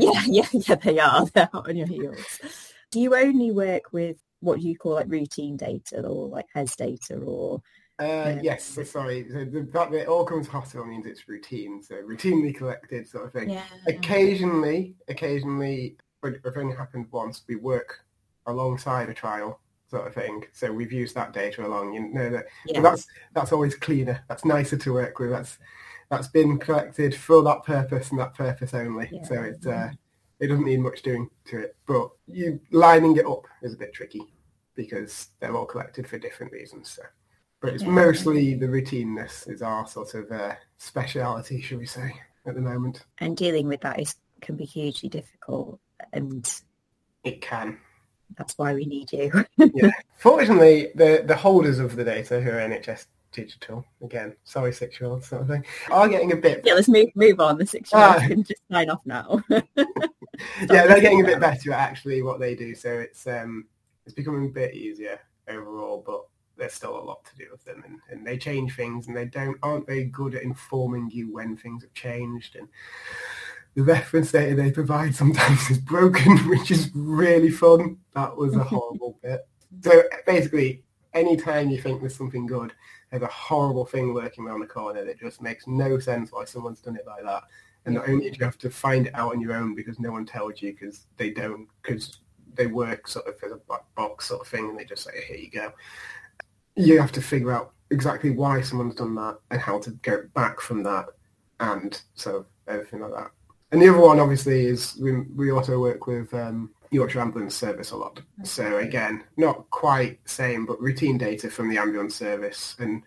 yeah, 0.00 0.22
yeah, 0.26 0.48
yeah, 0.50 0.74
they 0.74 0.98
are. 0.98 1.26
They're 1.26 1.48
hot 1.52 1.68
on 1.68 1.76
your 1.76 1.86
heels 1.86 2.40
do 2.94 3.00
you 3.00 3.16
only 3.16 3.50
work 3.50 3.92
with 3.92 4.16
what 4.38 4.62
you 4.62 4.78
call 4.78 4.92
like 4.92 5.06
routine 5.08 5.56
data 5.56 6.00
or 6.00 6.28
like 6.28 6.46
HES 6.54 6.76
data 6.76 7.16
or 7.16 7.60
uh, 7.98 8.36
yes, 8.42 8.64
so 8.64 8.82
sorry. 8.82 9.26
So 9.30 9.44
the 9.44 9.68
fact 9.72 9.92
that 9.92 10.02
it 10.02 10.08
all 10.08 10.24
comes 10.24 10.48
hospital 10.48 10.84
means 10.84 11.06
it's 11.06 11.28
routine, 11.28 11.80
so 11.80 11.94
routinely 11.96 12.52
collected 12.54 13.06
sort 13.08 13.26
of 13.26 13.32
thing. 13.32 13.50
Yeah. 13.50 13.62
Occasionally, 13.86 14.96
occasionally, 15.08 15.96
but 16.20 16.34
it's 16.44 16.56
only 16.56 16.74
happened 16.74 17.06
once. 17.12 17.42
We 17.48 17.54
work 17.54 18.00
alongside 18.46 19.10
a 19.10 19.14
trial 19.14 19.60
sort 19.88 20.08
of 20.08 20.14
thing, 20.14 20.44
so 20.52 20.72
we've 20.72 20.90
used 20.90 21.14
that 21.14 21.32
data 21.32 21.64
along. 21.64 21.94
You 21.94 22.12
know 22.12 22.30
that 22.30 22.46
yeah. 22.66 22.80
that's 22.80 23.06
that's 23.32 23.52
always 23.52 23.76
cleaner. 23.76 24.24
That's 24.28 24.44
nicer 24.44 24.76
to 24.76 24.92
work 24.92 25.20
with. 25.20 25.30
That's 25.30 25.58
that's 26.10 26.28
been 26.28 26.58
collected 26.58 27.14
for 27.14 27.44
that 27.44 27.62
purpose 27.64 28.10
and 28.10 28.18
that 28.18 28.34
purpose 28.34 28.74
only. 28.74 29.08
Yeah. 29.12 29.22
So 29.22 29.42
it's 29.42 29.66
uh, 29.68 29.90
it 30.40 30.48
doesn't 30.48 30.64
need 30.64 30.80
much 30.80 31.02
doing 31.02 31.28
to 31.46 31.58
it, 31.60 31.76
but 31.86 32.10
you 32.26 32.60
lining 32.70 33.16
it 33.16 33.26
up 33.26 33.46
is 33.62 33.74
a 33.74 33.78
bit 33.78 33.92
tricky 33.92 34.22
because 34.74 35.28
they're 35.40 35.56
all 35.56 35.66
collected 35.66 36.06
for 36.06 36.18
different 36.18 36.52
reasons. 36.52 36.90
So, 36.90 37.02
but 37.60 37.72
it's 37.72 37.82
yeah. 37.82 37.90
mostly 37.90 38.54
the 38.54 38.66
routineness 38.66 39.48
is 39.48 39.62
our 39.62 39.86
sort 39.86 40.14
of 40.14 40.30
uh, 40.30 40.54
speciality, 40.76 41.60
shall 41.60 41.78
we 41.78 41.86
say, 41.86 42.14
at 42.46 42.54
the 42.54 42.60
moment. 42.60 43.04
And 43.18 43.36
dealing 43.36 43.68
with 43.68 43.80
that 43.82 44.00
is 44.00 44.16
can 44.40 44.56
be 44.56 44.64
hugely 44.64 45.08
difficult, 45.08 45.80
and 46.12 46.50
it 47.22 47.40
can. 47.40 47.78
That's 48.36 48.58
why 48.58 48.74
we 48.74 48.84
need 48.86 49.12
you. 49.12 49.30
yeah. 49.56 49.90
Fortunately, 50.18 50.90
the 50.94 51.24
the 51.26 51.36
holders 51.36 51.78
of 51.78 51.96
the 51.96 52.04
data, 52.04 52.40
who 52.40 52.50
are 52.50 52.54
NHS 52.54 53.06
digital 53.34 53.84
again. 54.02 54.34
Sorry, 54.44 54.72
six 54.72 54.98
year 54.98 55.10
olds 55.10 55.28
sort 55.28 55.42
of 55.42 55.48
thing. 55.48 55.64
Are 55.90 56.08
getting 56.08 56.32
a 56.32 56.36
bit. 56.36 56.62
Yeah, 56.64 56.74
let's 56.74 56.88
move 56.88 57.08
move 57.14 57.40
on. 57.40 57.58
The 57.58 57.66
six 57.66 57.92
year 57.92 58.02
olds 58.02 58.20
ah. 58.22 58.26
can 58.26 58.44
just 58.44 58.62
sign 58.70 58.88
off 58.88 59.02
now. 59.04 59.42
yeah, 60.60 60.86
they're 60.86 61.00
getting 61.00 61.22
a 61.22 61.26
bit 61.26 61.40
better 61.40 61.72
at 61.72 61.78
actually 61.78 62.22
what 62.22 62.40
they 62.40 62.54
do. 62.54 62.74
So 62.74 62.90
it's 62.90 63.26
um 63.26 63.66
it's 64.06 64.14
becoming 64.14 64.46
a 64.46 64.52
bit 64.52 64.74
easier 64.74 65.18
overall, 65.48 66.02
but 66.06 66.24
there's 66.56 66.74
still 66.74 66.96
a 66.96 67.02
lot 67.02 67.24
to 67.24 67.36
do 67.36 67.46
with 67.50 67.64
them 67.64 67.82
and, 67.84 67.98
and 68.10 68.24
they 68.24 68.38
change 68.38 68.76
things 68.76 69.08
and 69.08 69.16
they 69.16 69.24
don't 69.24 69.56
aren't 69.62 69.86
very 69.86 70.04
good 70.04 70.36
at 70.36 70.42
informing 70.42 71.10
you 71.10 71.32
when 71.32 71.56
things 71.56 71.82
have 71.82 71.92
changed 71.94 72.54
and 72.54 72.68
the 73.74 73.82
reference 73.82 74.30
data 74.32 74.54
they 74.54 74.70
provide 74.70 75.14
sometimes 75.14 75.70
is 75.70 75.78
broken, 75.78 76.36
which 76.48 76.70
is 76.70 76.90
really 76.94 77.50
fun. 77.50 77.98
That 78.14 78.36
was 78.36 78.54
a 78.54 78.62
horrible 78.62 79.18
bit. 79.22 79.46
So 79.82 80.04
basically, 80.26 80.84
anytime 81.12 81.70
you 81.70 81.80
think 81.80 82.00
there's 82.00 82.16
something 82.16 82.46
good, 82.46 82.72
there's 83.10 83.22
a 83.22 83.28
horrible 83.28 83.84
thing 83.84 84.14
lurking 84.14 84.46
around 84.46 84.60
the 84.60 84.66
corner 84.66 85.04
that 85.04 85.18
just 85.18 85.42
makes 85.42 85.66
no 85.66 85.98
sense 85.98 86.32
why 86.32 86.44
someone's 86.44 86.80
done 86.80 86.96
it 86.96 87.06
like 87.06 87.24
that. 87.24 87.44
And 87.86 87.94
not 87.94 88.08
only 88.08 88.30
do 88.30 88.36
you 88.38 88.44
have 88.44 88.58
to 88.58 88.70
find 88.70 89.06
it 89.06 89.14
out 89.14 89.32
on 89.32 89.40
your 89.40 89.52
own 89.52 89.74
because 89.74 89.98
no 89.98 90.12
one 90.12 90.24
tells 90.24 90.62
you 90.62 90.72
because 90.72 91.06
they 91.16 91.30
don't, 91.30 91.68
because 91.82 92.20
they 92.54 92.66
work 92.66 93.06
sort 93.08 93.26
of 93.26 93.34
as 93.44 93.52
a 93.52 93.60
box 93.96 94.28
sort 94.28 94.40
of 94.40 94.48
thing 94.48 94.70
and 94.70 94.78
they 94.78 94.84
just 94.84 95.04
say, 95.04 95.24
here 95.26 95.36
you 95.36 95.50
go. 95.50 95.72
You 96.76 97.00
have 97.00 97.12
to 97.12 97.22
figure 97.22 97.52
out 97.52 97.72
exactly 97.90 98.30
why 98.30 98.62
someone's 98.62 98.94
done 98.94 99.14
that 99.16 99.38
and 99.50 99.60
how 99.60 99.78
to 99.80 99.90
go 99.90 100.22
back 100.34 100.60
from 100.60 100.82
that 100.84 101.06
and 101.60 102.00
so 102.14 102.46
everything 102.66 103.00
like 103.00 103.12
that. 103.12 103.30
And 103.70 103.82
the 103.82 103.88
other 103.88 103.98
one, 103.98 104.20
obviously, 104.20 104.66
is 104.66 104.96
we, 105.00 105.20
we 105.20 105.50
also 105.50 105.80
work 105.80 106.06
with 106.06 106.32
um, 106.32 106.70
Yorkshire 106.90 107.20
Ambulance 107.20 107.56
Service 107.56 107.90
a 107.90 107.96
lot. 107.96 108.20
So 108.44 108.78
again, 108.78 109.24
not 109.36 109.68
quite 109.70 110.20
same, 110.26 110.64
but 110.64 110.80
routine 110.80 111.18
data 111.18 111.50
from 111.50 111.68
the 111.68 111.78
ambulance 111.78 112.14
service. 112.14 112.76
And 112.78 113.02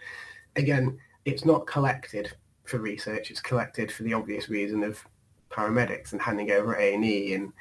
again, 0.58 0.98
it's 1.26 1.46
not 1.46 1.68
collected 1.68 2.34
for 2.68 2.80
research. 2.80 3.32
It's 3.32 3.42
collected 3.42 3.92
for 3.92 4.04
the 4.04 4.14
obvious 4.14 4.50
reason 4.50 4.84
of 4.84 5.04
paramedics 5.50 6.12
and 6.12 6.22
handing 6.22 6.52
over 6.52 6.76
A&E 6.76 7.34
and 7.34 7.54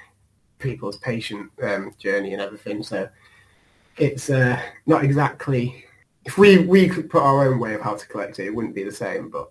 people's 0.58 0.96
patient 0.98 1.50
um, 1.62 1.94
journey 1.98 2.32
and 2.32 2.42
everything. 2.42 2.82
So 2.82 3.08
it's 3.96 4.30
uh, 4.30 4.60
not 4.86 5.04
exactly... 5.04 5.84
If 6.25 6.38
we, 6.38 6.58
we 6.58 6.88
could 6.88 7.08
put 7.08 7.22
our 7.22 7.46
own 7.46 7.60
way 7.60 7.75
of 7.75 7.82
how 7.82 7.94
to 7.94 8.06
collect 8.08 8.40
it, 8.40 8.46
it 8.46 8.54
wouldn't 8.54 8.75
be 8.75 8.82
the 8.82 8.90
same, 8.90 9.30
but 9.30 9.48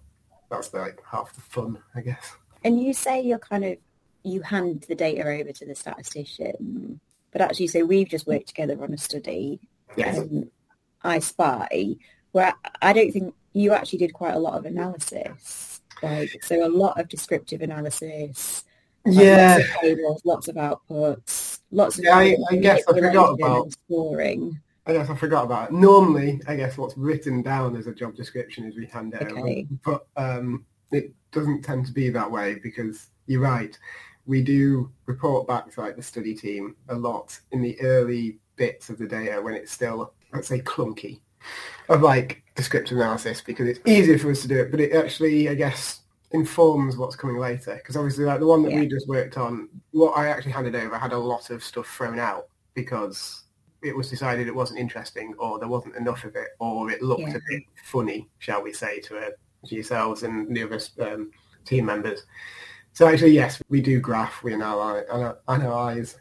that's 0.51 0.73
like 0.73 1.01
half 1.09 1.33
the 1.33 1.39
fun, 1.39 1.77
I 1.95 2.01
guess. 2.01 2.35
And 2.65 2.83
you 2.83 2.93
say 2.93 3.21
you're 3.21 3.39
kind 3.39 3.63
of, 3.63 3.77
you 4.23 4.41
hand 4.41 4.85
the 4.89 4.95
data 4.95 5.25
over 5.25 5.53
to 5.53 5.65
the 5.65 5.73
statistician, 5.73 6.99
but 7.31 7.39
actually, 7.39 7.67
so 7.67 7.85
we've 7.85 8.09
just 8.09 8.27
worked 8.27 8.47
together 8.47 8.81
on 8.83 8.93
a 8.93 8.97
study, 8.97 9.61
yes. 9.95 10.17
um, 10.17 10.51
iSpy, 11.05 11.97
where 12.33 12.53
I 12.81 12.91
don't 12.91 13.11
think 13.11 13.33
you 13.55 13.71
actually 13.71 13.99
did 13.99 14.13
quite 14.13 14.35
a 14.35 14.39
lot 14.39 14.53
of 14.55 14.65
analysis. 14.65 15.81
Like, 16.03 16.43
so 16.43 16.65
a 16.65 16.67
lot 16.67 16.99
of 16.99 17.07
descriptive 17.07 17.61
analysis. 17.61 18.65
Yeah. 19.05 19.57
Lots 19.57 19.69
of 19.69 19.81
tables, 19.81 20.21
lots 20.25 20.47
of 20.49 20.55
outputs, 20.55 21.59
lots 21.71 21.97
of... 21.97 22.03
Yeah, 22.03 22.17
I, 22.17 22.35
I 22.51 22.55
guess 22.57 22.83
I 22.87 22.93
forgot 22.93 23.33
about... 23.33 23.71
Scoring. 23.71 24.59
I 24.85 24.93
guess 24.93 25.09
I 25.09 25.15
forgot 25.15 25.45
about 25.45 25.69
it. 25.69 25.73
Normally, 25.73 26.41
I 26.47 26.55
guess 26.55 26.77
what's 26.77 26.97
written 26.97 27.41
down 27.41 27.75
as 27.75 27.87
a 27.87 27.93
job 27.93 28.15
description 28.15 28.65
is 28.65 28.75
we 28.75 28.87
hand 28.87 29.13
it 29.13 29.31
okay. 29.31 29.65
over. 29.71 29.79
But 29.83 30.07
um, 30.21 30.65
it 30.91 31.13
doesn't 31.31 31.63
tend 31.63 31.85
to 31.85 31.93
be 31.93 32.09
that 32.09 32.29
way 32.29 32.59
because 32.61 33.07
you're 33.25 33.41
right. 33.41 33.77
We 34.25 34.43
do 34.43 34.91
report 35.05 35.47
back 35.47 35.71
to 35.71 35.81
like 35.81 35.95
the 35.95 36.03
study 36.03 36.35
team 36.35 36.75
a 36.89 36.95
lot 36.95 37.39
in 37.51 37.61
the 37.61 37.79
early 37.81 38.39
bits 38.57 38.89
of 38.89 38.97
the 38.97 39.07
data 39.07 39.41
when 39.41 39.53
it's 39.53 39.71
still, 39.71 40.13
let's 40.33 40.49
say, 40.49 40.59
clunky 40.59 41.21
of 41.89 42.01
like 42.01 42.43
descriptive 42.55 42.97
analysis 42.97 43.41
because 43.41 43.67
it's 43.67 43.79
easier 43.85 44.17
for 44.17 44.31
us 44.31 44.41
to 44.41 44.47
do 44.47 44.59
it, 44.59 44.71
but 44.71 44.79
it 44.79 44.93
actually, 44.93 45.49
I 45.49 45.55
guess, 45.55 46.01
informs 46.31 46.97
what's 46.97 47.15
coming 47.15 47.37
later. 47.37 47.75
Because 47.75 47.95
obviously, 47.95 48.25
like 48.25 48.39
the 48.39 48.47
one 48.47 48.63
that 48.63 48.71
yeah. 48.71 48.81
we 48.81 48.87
just 48.87 49.07
worked 49.07 49.37
on, 49.37 49.69
what 49.91 50.17
I 50.17 50.27
actually 50.27 50.53
handed 50.53 50.75
over 50.75 50.97
had 50.97 51.13
a 51.13 51.17
lot 51.17 51.49
of 51.49 51.63
stuff 51.63 51.87
thrown 51.87 52.19
out 52.19 52.47
because 52.73 53.43
it 53.81 53.95
was 53.95 54.09
decided 54.09 54.47
it 54.47 54.55
wasn't 54.55 54.79
interesting 54.79 55.33
or 55.37 55.59
there 55.59 55.67
wasn't 55.67 55.95
enough 55.95 56.23
of 56.23 56.35
it 56.35 56.49
or 56.59 56.89
it 56.89 57.01
looked 57.01 57.21
yeah. 57.21 57.35
a 57.35 57.39
bit 57.49 57.63
funny, 57.83 58.27
shall 58.39 58.63
we 58.63 58.73
say, 58.73 58.99
to 59.01 59.17
a 59.17 59.29
to 59.67 59.75
yourselves 59.75 60.23
and 60.23 60.55
the 60.55 60.63
other 60.63 60.79
um, 61.01 61.31
team 61.65 61.85
members. 61.85 62.23
So 62.93 63.07
actually, 63.07 63.31
yes, 63.31 63.61
we 63.69 63.81
do 63.81 63.99
graph, 63.99 64.43
we 64.43 64.53
analyze, 64.53 65.05
analyze 65.47 66.17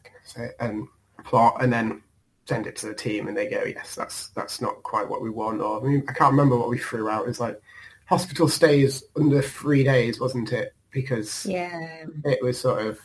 and 0.59 0.89
plot, 1.25 1.59
and 1.61 1.73
then 1.73 2.03
send 2.47 2.67
it 2.67 2.77
to 2.77 2.87
the 2.87 2.95
team, 2.95 3.29
and 3.29 3.37
they 3.37 3.49
go, 3.49 3.65
yes, 3.65 3.95
that's 3.95 4.29
that's 4.29 4.61
not 4.61 4.83
quite 4.83 5.09
what 5.09 5.23
we 5.23 5.31
want. 5.31 5.61
Or 5.61 5.81
I 5.81 5.89
mean, 5.89 6.05
I 6.09 6.13
can't 6.13 6.33
remember 6.33 6.57
what 6.57 6.69
we 6.69 6.79
threw 6.79 7.09
out. 7.09 7.29
It's 7.29 7.41
like 7.41 7.61
hospital 8.07 8.49
stays 8.49 9.03
under 9.17 9.43
three 9.43 9.85
days, 9.85 10.21
wasn't 10.21 10.53
it? 10.53 10.75
Because 10.91 11.47
yeah, 11.47 12.05
it 12.25 12.43
was 12.43 12.61
sort 12.61 12.87
of 12.87 12.99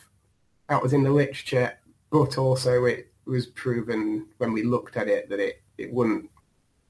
that 0.68 0.82
was 0.82 0.92
in 0.92 1.02
the 1.02 1.10
literature, 1.10 1.78
but 2.10 2.38
also 2.38 2.84
it 2.84 3.10
was 3.24 3.46
proven 3.46 4.26
when 4.38 4.52
we 4.52 4.62
looked 4.62 4.96
at 4.96 5.08
it 5.08 5.28
that 5.28 5.40
it, 5.40 5.62
it 5.78 5.92
wouldn't 5.92 6.30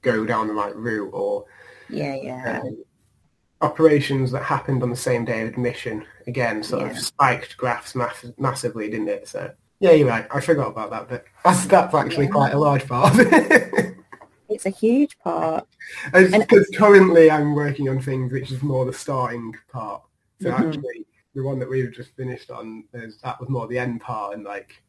go 0.03 0.25
down 0.25 0.49
the 0.49 0.55
right 0.55 0.75
route 0.75 1.11
or 1.13 1.45
yeah 1.91 2.15
yeah 2.15 2.61
um, 2.61 2.83
operations 3.61 4.31
that 4.33 4.43
happened 4.43 4.83
on 4.83 4.89
the 4.89 4.97
same 4.97 5.25
day 5.25 5.43
of 5.43 5.49
admission 5.49 6.05
again 6.27 6.63
sort 6.63 6.83
yeah. 6.83 6.91
of 6.91 6.99
spiked 6.99 7.57
graphs 7.57 7.95
mass- 7.95 8.33
massively, 8.39 8.89
didn't 8.89 9.09
it? 9.09 9.29
So 9.29 9.53
yeah, 9.81 9.93
you're 9.93 10.09
right. 10.09 10.27
I 10.31 10.41
forgot 10.41 10.69
about 10.69 10.91
that 10.91 11.09
bit. 11.09 11.25
That's 11.45 11.65
that's 11.67 11.95
actually 11.95 12.27
yeah. 12.27 12.33
quite 12.33 12.53
a 12.53 12.59
large 12.59 12.87
part. 12.87 13.15
of 13.15 13.21
it. 13.21 13.97
it's 14.49 14.67
a 14.67 14.71
huge 14.71 15.19
part. 15.19 15.67
Because 16.13 16.71
currently 16.77 17.31
I'm 17.31 17.55
working 17.55 17.89
on 17.89 18.01
things 18.01 18.33
which 18.33 18.53
is 18.53 18.63
more 18.63 18.85
the 18.85 18.93
starting 18.93 19.55
part. 19.73 20.03
So 20.41 20.51
mm-hmm. 20.51 20.69
actually, 20.69 21.07
the 21.35 21.43
one 21.43 21.59
that 21.59 21.69
we've 21.69 21.93
just 21.93 22.15
finished 22.17 22.51
on, 22.51 22.85
is, 22.95 23.19
that 23.23 23.41
was 23.41 23.49
more 23.49 23.67
the 23.67 23.79
end 23.79 24.01
part, 24.01 24.35
and 24.35 24.45
like, 24.45 24.83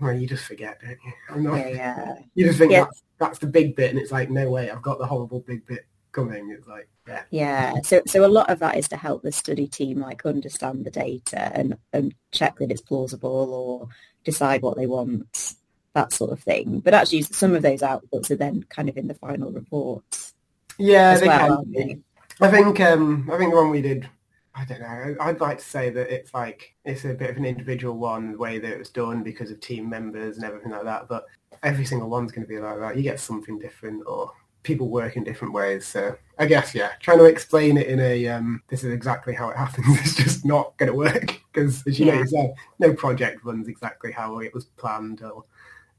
well, 0.00 0.12
you 0.12 0.26
just 0.26 0.44
forget, 0.44 0.80
don't 0.80 0.96
you? 1.04 1.42
Not, 1.50 1.58
yeah, 1.58 1.68
yeah. 1.68 2.14
You 2.34 2.46
just 2.46 2.58
think 2.58 2.72
yeah. 2.72 2.84
that's, 2.84 3.02
that's 3.18 3.38
the 3.38 3.46
big 3.46 3.76
bit, 3.76 3.90
and 3.90 3.98
it's 3.98 4.12
like, 4.12 4.30
no 4.30 4.48
way, 4.50 4.70
I've 4.70 4.82
got 4.82 4.98
the 4.98 5.06
horrible 5.06 5.40
big 5.40 5.66
bit 5.66 5.86
coming. 6.12 6.50
It's 6.56 6.66
like, 6.66 6.88
yeah. 7.06 7.22
Yeah. 7.30 7.74
So, 7.82 8.02
so 8.06 8.24
a 8.24 8.28
lot 8.28 8.50
of 8.50 8.58
that 8.60 8.76
is 8.76 8.88
to 8.88 8.96
help 8.96 9.22
the 9.22 9.32
study 9.32 9.66
team 9.66 10.00
like 10.00 10.26
understand 10.26 10.84
the 10.84 10.90
data 10.90 11.50
and, 11.54 11.76
and 11.92 12.14
check 12.32 12.58
that 12.58 12.70
it's 12.70 12.80
plausible 12.80 13.54
or 13.54 13.88
decide 14.24 14.62
what 14.62 14.76
they 14.76 14.86
want, 14.86 15.54
that 15.94 16.12
sort 16.12 16.32
of 16.32 16.40
thing. 16.40 16.80
But 16.80 16.94
actually, 16.94 17.22
some 17.22 17.54
of 17.54 17.62
those 17.62 17.80
outputs 17.80 18.30
are 18.30 18.36
then 18.36 18.64
kind 18.64 18.88
of 18.88 18.96
in 18.96 19.08
the 19.08 19.14
final 19.14 19.50
reports. 19.50 20.34
Yeah, 20.78 21.18
they 21.18 21.26
well, 21.26 21.62
can 21.62 21.72
be. 21.72 21.98
I 22.40 22.50
think 22.50 22.80
um, 22.80 23.28
I 23.30 23.36
think 23.36 23.50
the 23.50 23.56
one 23.56 23.70
we 23.70 23.82
did. 23.82 24.08
I 24.54 24.64
don't 24.64 24.80
know. 24.80 25.16
I'd 25.20 25.40
like 25.40 25.58
to 25.58 25.64
say 25.64 25.90
that 25.90 26.12
it's 26.12 26.34
like 26.34 26.74
it's 26.84 27.04
a 27.04 27.14
bit 27.14 27.30
of 27.30 27.36
an 27.36 27.44
individual 27.44 27.96
one, 27.96 28.32
the 28.32 28.38
way 28.38 28.58
that 28.58 28.72
it 28.72 28.78
was 28.78 28.88
done 28.88 29.22
because 29.22 29.50
of 29.50 29.60
team 29.60 29.88
members 29.88 30.36
and 30.36 30.44
everything 30.44 30.72
like 30.72 30.84
that. 30.84 31.06
But 31.08 31.26
every 31.62 31.84
single 31.84 32.08
one's 32.08 32.32
going 32.32 32.46
to 32.46 32.48
be 32.48 32.58
like 32.58 32.78
that. 32.78 32.96
You 32.96 33.02
get 33.02 33.20
something 33.20 33.58
different, 33.58 34.02
or 34.06 34.32
people 34.62 34.88
work 34.88 35.16
in 35.16 35.24
different 35.24 35.54
ways. 35.54 35.86
So 35.86 36.16
I 36.38 36.46
guess, 36.46 36.74
yeah, 36.74 36.92
trying 37.00 37.18
to 37.18 37.24
explain 37.24 37.76
it 37.76 37.86
in 37.86 38.00
a, 38.00 38.28
um, 38.28 38.62
this 38.68 38.84
is 38.84 38.92
exactly 38.92 39.34
how 39.34 39.50
it 39.50 39.56
happens 39.58 39.86
is 40.00 40.16
just 40.16 40.44
not 40.44 40.76
going 40.76 40.90
to 40.90 40.96
work 40.96 41.40
because 41.52 41.82
as 41.86 41.98
you 41.98 42.06
yeah. 42.06 42.14
know 42.14 42.20
yourself, 42.20 42.50
no 42.78 42.92
project 42.94 43.44
runs 43.44 43.68
exactly 43.68 44.12
how 44.12 44.38
it 44.38 44.52
was 44.54 44.64
planned 44.64 45.22
or 45.22 45.44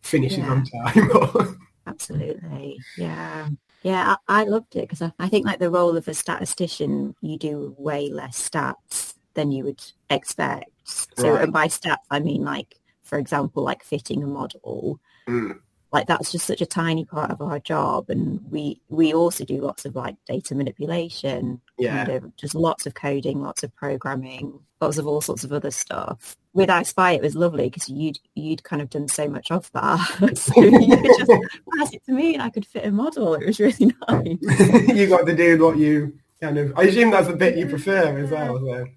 finishes 0.02 0.40
yeah. 0.40 0.52
on 0.52 0.66
time. 0.66 1.60
Absolutely. 1.88 2.80
Yeah. 2.98 3.50
Yeah, 3.84 4.16
I, 4.28 4.42
I 4.42 4.44
loved 4.44 4.76
it 4.76 4.82
because 4.82 5.02
I, 5.02 5.12
I 5.18 5.28
think 5.28 5.48
like 5.48 5.58
the 5.58 5.72
role 5.72 5.98
of 5.98 6.08
a 6.08 6.14
statistician, 6.14 7.16
you 7.22 7.38
do 7.38 7.76
way 7.80 8.10
less 8.10 8.50
stats 8.50 9.16
than 9.34 9.52
you 9.52 9.64
would 9.64 9.82
expect. 10.12 10.70
So 10.84 11.34
right. 11.34 11.44
and 11.44 11.54
by 11.54 11.68
stats, 11.68 11.98
I 12.12 12.20
mean 12.20 12.44
like, 12.44 12.76
for 13.02 13.18
example, 13.18 13.64
like 13.64 13.84
fitting 13.84 14.22
a 14.22 14.28
model. 14.28 15.00
Mm 15.28 15.60
like 15.92 16.08
that's 16.08 16.32
just 16.32 16.46
such 16.46 16.62
a 16.62 16.66
tiny 16.66 17.06
part 17.06 17.32
of 17.32 17.42
our 17.42 17.60
job 17.60 18.10
and 18.10 18.40
we 18.50 18.82
we 18.90 19.14
also 19.14 19.44
do 19.44 19.60
lots 19.60 19.86
of 19.86 19.96
like 19.96 20.16
data 20.26 20.56
manipulation 20.56 21.60
yeah. 21.78 22.06
kind 22.06 22.24
of 22.24 22.36
just 22.38 22.56
lots 22.56 22.86
of 22.86 22.94
coding 22.94 23.42
lots 23.42 23.64
of 23.64 23.76
programming 23.76 24.60
lots 24.82 24.98
of 24.98 25.08
all 25.08 25.22
sorts 25.22 25.44
of 25.44 25.54
other 25.54 25.72
stuff. 25.72 26.36
With 26.54 26.70
spy 26.86 27.12
it 27.12 27.22
was 27.22 27.36
lovely 27.36 27.70
because 27.70 27.88
you'd 27.88 28.20
you'd 28.36 28.64
kind 28.64 28.82
of 28.82 28.90
done 28.90 29.08
so 29.08 29.30
much 29.30 29.52
of 29.52 29.72
that. 29.72 30.36
So 30.38 30.62
you 30.62 30.98
could 30.98 31.18
just 31.18 31.32
pass 31.78 31.94
it 31.94 32.04
to 32.06 32.12
me 32.12 32.34
and 32.34 32.44
I 32.44 32.50
could 32.50 32.66
fit 32.66 32.86
a 32.86 32.92
model. 32.92 33.36
It 33.36 33.46
was 33.46 33.60
really 33.60 33.94
nice. 34.10 34.90
You 34.90 35.08
got 35.08 35.26
to 35.28 35.36
do 35.36 35.64
what 35.64 35.78
you 35.78 36.18
kind 36.42 36.58
of 36.58 36.78
I 36.78 36.84
assume 36.84 37.12
that's 37.12 37.28
the 37.28 37.36
bit 37.36 37.58
you 37.58 37.68
prefer 37.68 38.18
as 38.18 38.32
well 38.32 38.60
so. 38.60 38.88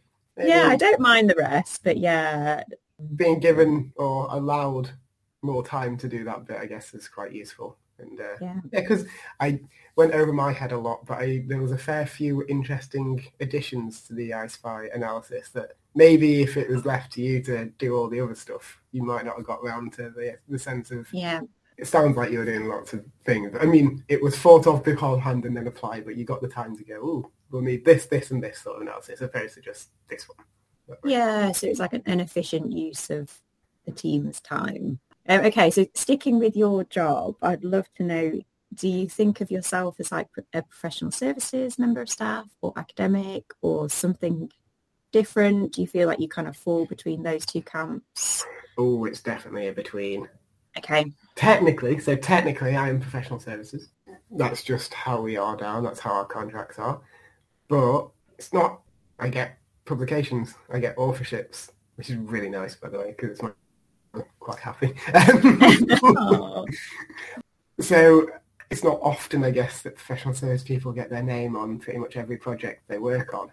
yeah 0.43 0.67
I 0.69 0.77
don't 0.77 1.01
mind 1.01 1.31
the 1.31 1.37
rest 1.37 1.85
but 1.85 1.99
yeah. 1.99 2.65
Being 3.15 3.39
given 3.39 3.93
or 3.97 4.27
allowed 4.31 4.91
more 5.45 5.65
time 5.65 5.97
to 5.99 6.09
do 6.09 6.25
that 6.25 6.47
bit, 6.47 6.57
I 6.57 6.67
guess, 6.67 6.95
is 6.95 7.09
quite 7.09 7.33
useful. 7.33 7.77
And 7.99 8.21
uh, 8.21 8.35
yeah, 8.41 8.61
because 8.73 9.07
I 9.39 9.61
went 9.95 10.15
over 10.15 10.33
my 10.33 10.53
head 10.53 10.73
a 10.73 10.79
lot, 10.79 11.07
but 11.07 11.19
I, 11.19 11.45
there 11.47 11.61
was 11.61 11.71
a 11.71 11.79
fair 11.79 12.07
few 12.07 12.45
interesting 12.49 13.25
additions 13.41 14.03
to 14.03 14.15
the 14.15 14.31
iSpy 14.31 14.93
analysis 14.95 15.51
that 15.51 15.77
maybe 15.95 16.43
if 16.43 16.57
it 16.57 16.69
was 16.69 16.85
left 16.85 17.13
to 17.13 17.23
you 17.23 17.41
to 17.43 17.67
do 17.79 17.95
all 17.95 18.09
the 18.09 18.21
other 18.21 18.35
stuff, 18.35 18.81
you 18.91 19.05
might 19.05 19.25
not 19.25 19.37
have 19.37 19.47
got 19.47 19.61
around 19.63 19.93
to 19.93 20.11
the, 20.11 20.37
the 20.49 20.59
sense 20.59 20.91
of 20.91 21.07
yeah. 21.13 21.41
It 21.77 21.89
sounds 21.89 22.17
like 22.17 22.31
you 22.31 22.39
were 22.39 22.45
doing 22.45 22.69
lots 22.69 22.93
of 22.93 23.05
things. 23.25 23.53
I 23.61 23.65
mean, 23.65 24.05
it 24.07 24.23
was 24.23 24.39
thought 24.39 24.69
of 24.69 24.85
beforehand 24.85 25.45
and 25.45 25.57
then 25.57 25.67
applied, 25.67 26.05
but 26.05 26.17
you 26.17 26.25
got 26.25 26.41
the 26.41 26.49
time 26.49 26.77
to 26.77 26.85
go, 26.85 27.01
oh, 27.03 27.31
we'll 27.51 27.63
need 27.63 27.85
this, 27.85 28.07
this, 28.07 28.31
and 28.31 28.41
this 28.41 28.61
sort 28.61 28.77
of 28.77 28.83
analysis, 28.83 29.21
opposed 29.21 29.55
to 29.55 29.61
just 29.61 29.89
this 30.09 30.29
one. 30.29 30.99
Yeah, 31.05 31.51
so 31.51 31.67
it's 31.67 31.81
like 31.81 31.93
an, 31.93 32.03
an 32.07 32.21
efficient 32.21 32.71
use 32.71 33.11
of 33.11 33.37
the 33.87 33.93
team's 33.93 34.41
time. 34.41 35.01
Um, 35.29 35.41
okay, 35.47 35.71
so 35.71 35.87
sticking 35.95 36.39
with 36.39 36.57
your 36.57 36.85
job, 36.85 37.37
I'd 37.41 37.65
love 37.65 37.89
to 37.97 38.03
know 38.03 38.41
do 38.75 38.89
you 38.89 39.09
think 39.09 39.41
of 39.41 39.51
yourself 39.51 40.01
as 40.01 40.11
like 40.11 40.29
a 40.53 40.63
professional 40.63 41.11
services 41.11 41.79
member 41.79 42.01
of 42.01 42.09
staff 42.09 42.47
or 42.61 42.73
academic 42.77 43.45
or 43.63 43.89
something 43.89 44.51
different? 45.13 45.75
Do 45.75 45.81
you 45.81 45.87
feel 45.87 46.09
like 46.09 46.21
you 46.21 46.29
kind 46.29 46.49
of 46.49 46.57
fall 46.57 46.85
between 46.87 47.23
those 47.23 47.47
two 47.47 47.63
camps? 47.63 48.45
Oh, 48.77 49.05
it's 49.05 49.21
definitely 49.21 49.69
a 49.69 49.73
between. 49.73 50.29
Okay. 50.77 51.07
Technically, 51.37 52.01
so 52.01 52.17
technically 52.17 52.77
I 52.77 52.89
am 52.89 53.01
professional 53.01 53.39
services. 53.39 53.91
That's 54.31 54.65
just 54.65 54.93
how 54.93 55.21
we 55.21 55.37
are 55.37 55.57
down. 55.57 55.85
That's 55.85 56.01
how 56.01 56.13
our 56.13 56.25
contracts 56.25 56.79
are. 56.79 57.01
But 57.69 58.09
it's 58.39 58.53
not, 58.53 58.81
I 59.21 59.29
get 59.29 59.59
publications, 59.85 60.55
I 60.73 60.81
get 60.81 60.97
authorships, 60.97 61.71
which 61.95 62.11
is 62.11 62.17
really 62.17 62.49
nice, 62.49 62.75
by 62.75 62.89
the 62.89 62.99
way, 62.99 63.15
because 63.17 63.31
it's 63.31 63.43
my, 63.43 63.49
I'm 63.49 63.55
quite 64.41 64.59
happy. 64.59 64.95
Um, 65.15 65.89
oh. 66.03 66.67
so 67.81 68.29
it's 68.71 68.85
not 68.85 68.99
often, 69.03 69.45
I 69.45 69.51
guess, 69.51 69.83
that 69.83 69.97
professional 69.97 70.35
service 70.35 70.63
people 70.63 70.93
get 70.93 71.11
their 71.11 71.23
name 71.23 71.57
on 71.57 71.79
pretty 71.79 71.99
much 71.99 72.17
every 72.17 72.37
project 72.37 72.83
they 72.89 72.99
work 72.99 73.35
on. 73.35 73.51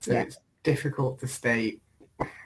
So 0.00 0.12
yeah. 0.12 0.22
it's 0.22 0.38
difficult 0.62 1.20
to 1.20 1.26
state. 1.26 1.82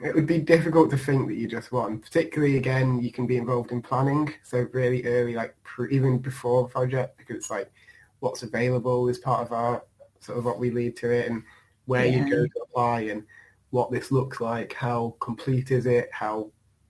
It 0.03 0.15
would 0.15 0.25
be 0.25 0.39
difficult 0.39 0.89
to 0.91 0.97
think 0.97 1.27
that 1.27 1.35
you 1.35 1.47
just 1.47 1.71
won. 1.71 1.99
Particularly, 1.99 2.57
again, 2.57 3.01
you 3.01 3.11
can 3.11 3.27
be 3.27 3.37
involved 3.37 3.71
in 3.71 3.81
planning. 3.81 4.33
So 4.43 4.67
really 4.73 5.05
early, 5.05 5.35
like 5.35 5.55
pre- 5.63 5.93
even 5.95 6.17
before 6.17 6.65
a 6.65 6.67
project, 6.67 7.17
because 7.17 7.35
it's 7.35 7.51
like 7.51 7.71
what's 8.19 8.43
available 8.43 9.07
is 9.07 9.19
part 9.19 9.41
of 9.41 9.51
our 9.51 9.83
sort 10.19 10.37
of 10.37 10.45
what 10.45 10.59
we 10.59 10.71
lead 10.71 10.95
to 10.97 11.11
it 11.11 11.29
and 11.29 11.43
where 11.85 12.05
yeah. 12.05 12.25
you 12.25 12.29
go 12.29 12.45
to 12.45 12.61
apply 12.63 13.01
and 13.01 13.23
what 13.69 13.91
this 13.91 14.11
looks 14.11 14.39
like, 14.41 14.73
how 14.73 15.15
complete 15.19 15.71
is 15.71 15.85
it, 15.85 16.09
how 16.11 16.49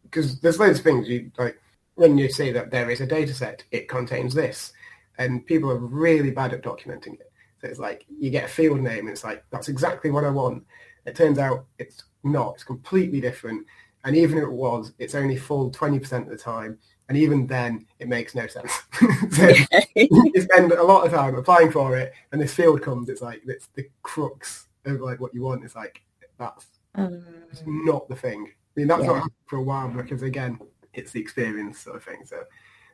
because 0.10 0.40
there's 0.40 0.60
loads 0.60 0.80
of 0.80 0.84
things 0.84 1.08
you 1.08 1.32
like 1.38 1.60
when 1.96 2.18
you 2.18 2.30
say 2.30 2.52
that 2.52 2.70
there 2.72 2.90
is 2.92 3.02
a 3.02 3.08
data 3.08 3.34
set, 3.34 3.64
it 3.72 3.90
contains 3.90 4.34
this 4.34 4.72
and 5.18 5.46
people 5.46 5.70
are 5.70 5.78
really 5.78 6.32
bad 6.32 6.54
at 6.54 6.62
documenting 6.62 7.14
it. 7.14 7.32
So 7.60 7.68
it's 7.68 7.80
like 7.80 8.06
you 8.20 8.30
get 8.30 8.46
a 8.46 8.48
field 8.48 8.82
name 8.82 9.00
and 9.00 9.10
it's 9.10 9.24
like, 9.24 9.44
that's 9.50 9.68
exactly 9.68 10.12
what 10.12 10.24
I 10.24 10.30
want. 10.30 10.64
It 11.06 11.16
turns 11.16 11.40
out 11.40 11.66
it's 11.80 12.04
not. 12.24 12.56
It's 12.56 12.64
completely 12.64 13.20
different. 13.20 13.66
And 14.04 14.16
even 14.16 14.38
if 14.38 14.44
it 14.44 14.52
was, 14.52 14.94
it's 15.00 15.16
only 15.16 15.38
full 15.38 15.72
20% 15.72 16.22
of 16.24 16.30
the 16.30 16.38
time. 16.38 16.78
And 17.10 17.18
even 17.18 17.48
then, 17.48 17.86
it 18.00 18.08
makes 18.08 18.36
no 18.36 18.48
sense. 18.48 18.72
so 19.32 19.54
you 19.96 20.42
spend 20.42 20.72
a 20.74 20.84
lot 20.84 21.06
of 21.06 21.14
time 21.14 21.36
applying 21.36 21.72
for 21.72 21.98
it, 21.98 22.12
and 22.32 22.42
this 22.42 22.54
field 22.54 22.82
comes. 22.82 23.08
It's 23.08 23.22
like 23.22 23.42
it's 23.48 23.70
the 23.76 23.90
crux 24.04 24.68
of 24.84 25.00
like 25.00 25.22
what 25.22 25.34
you 25.34 25.42
want. 25.42 25.64
It's 25.64 25.76
like 25.76 26.02
that's 26.38 26.66
um, 26.96 27.24
not 27.66 28.10
the 28.10 28.16
thing. 28.16 28.52
Mean, 28.78 28.88
that's 28.88 29.02
yeah. 29.02 29.08
not 29.08 29.16
happened 29.16 29.32
for 29.48 29.58
a 29.58 29.64
while 29.64 29.90
because 29.90 30.22
again, 30.22 30.60
it's 30.94 31.12
the 31.12 31.20
experience 31.20 31.80
sort 31.80 31.98
of 31.98 32.04
thing. 32.04 32.26
So 32.26 32.44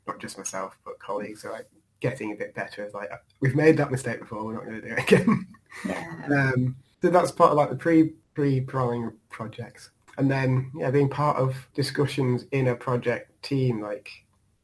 not 0.07 0.19
just 0.19 0.37
myself, 0.37 0.77
but 0.83 0.97
colleagues 0.99 1.45
are 1.45 1.51
like, 1.51 1.67
getting 2.03 2.33
a 2.33 2.35
bit 2.35 2.53
better. 2.53 2.83
It's 2.83 2.93
like 2.93 3.09
we've 3.39 3.55
made 3.55 3.77
that 3.77 3.89
mistake 3.89 4.19
before, 4.19 4.43
we're 4.43 4.53
not 4.53 4.65
going 4.65 4.81
to 4.81 4.87
do 4.87 4.93
it 4.93 5.03
again. 5.11 5.47
Yeah. 5.85 6.25
um, 6.29 6.75
so 7.01 7.09
that's 7.09 7.31
part 7.31 7.51
of 7.51 7.57
like 7.57 7.69
the 7.69 7.75
pre 7.75 8.11
pre 8.35 8.61
planning 8.61 9.11
projects, 9.31 9.89
and 10.17 10.29
then 10.29 10.69
yeah, 10.75 10.91
being 10.91 11.09
part 11.09 11.37
of 11.37 11.55
discussions 11.73 12.45
in 12.51 12.67
a 12.67 12.75
project 12.75 13.41
team 13.41 13.81
like 13.81 14.09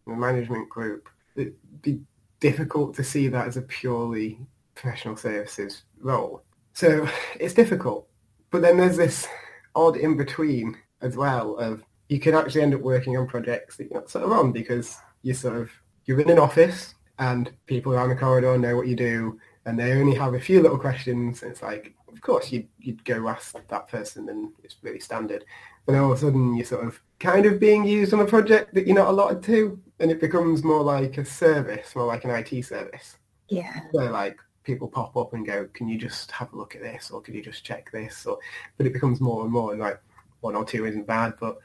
the 0.06 0.14
management 0.14 0.70
group. 0.70 1.10
It'd 1.36 1.56
be 1.82 2.02
difficult 2.42 2.94
to 2.96 3.04
see 3.04 3.30
that 3.30 3.48
as 3.48 3.58
a 3.58 3.62
purely 3.62 4.40
professional 4.76 5.16
services 5.16 5.84
role. 6.02 6.44
So 6.74 7.08
it's 7.40 7.54
difficult. 7.54 8.08
But 8.52 8.62
then 8.62 8.78
there's 8.78 8.98
this 8.98 9.28
odd 9.76 9.96
in 9.96 10.18
between 10.18 10.78
as 11.02 11.16
well 11.16 11.56
of 11.58 11.84
you 12.10 12.20
can 12.20 12.34
actually 12.34 12.62
end 12.62 12.74
up 12.74 12.82
working 12.82 13.16
on 13.18 13.28
projects 13.28 13.78
that 13.78 13.86
you're 13.90 14.00
not 14.00 14.10
sort 14.10 14.26
of 14.26 14.32
on 14.32 14.52
because 14.52 14.98
you 15.22 15.34
sort 15.34 15.56
of 15.56 15.70
you're 16.06 16.20
in 16.20 16.30
an 16.30 16.40
office 16.40 16.96
and 17.20 17.52
people 17.68 17.94
around 17.94 18.10
the 18.10 18.16
corridor 18.16 18.58
know 18.58 18.76
what 18.76 18.88
you 18.88 18.96
do 18.96 19.40
and 19.66 19.78
they 19.78 19.94
only 19.94 20.16
have 20.16 20.34
a 20.34 20.40
few 20.40 20.62
little 20.62 20.80
questions. 20.80 21.44
It's 21.44 21.62
like, 21.62 21.94
of 22.12 22.20
course, 22.22 22.52
you'd, 22.52 22.68
you'd 22.80 23.06
go 23.06 23.28
ask 23.28 23.56
that 23.68 23.88
person 23.88 24.28
and 24.30 24.52
it's 24.64 24.78
really 24.82 25.00
standard. 25.00 25.46
But 25.86 25.96
all 25.96 26.12
of 26.12 26.18
a 26.18 26.22
sudden 26.22 26.56
you're 26.56 26.66
sort 26.66 26.88
of 26.88 27.00
kind 27.20 27.46
of 27.46 27.60
being 27.60 27.86
used 27.86 28.14
on 28.14 28.22
a 28.22 28.26
project 28.26 28.74
that 28.74 28.88
you're 28.88 28.96
not 28.96 29.10
allotted 29.10 29.44
to 29.44 29.80
and 30.00 30.10
it 30.10 30.20
becomes 30.20 30.64
more 30.64 30.82
like 30.82 31.18
a 31.18 31.26
service, 31.26 31.96
more 31.96 32.08
like 32.08 32.24
an 32.24 32.32
IT 32.32 32.64
service. 32.64 33.18
Yeah. 33.50 33.82
Where 33.92 34.10
like 34.10 34.38
people 34.64 34.88
pop 34.88 35.16
up 35.18 35.34
and 35.34 35.46
go, 35.46 35.68
can 35.74 35.88
you 35.88 35.98
just 35.98 36.32
have 36.32 36.52
a 36.54 36.58
look 36.58 36.76
at 36.76 36.82
this 36.82 37.12
or 37.12 37.22
can 37.22 37.36
you 37.36 37.44
just 37.44 37.64
check 37.64 37.92
this? 37.92 38.26
Or, 38.26 38.40
but 38.78 38.88
it 38.88 38.94
becomes 38.94 39.22
more 39.22 39.44
and 39.44 39.52
more 39.52 39.74
and 39.74 39.82
like 39.82 40.02
one 40.42 40.56
or 40.56 40.66
two 40.66 40.86
isn't 40.86 41.08
bad, 41.08 41.34
but 41.40 41.58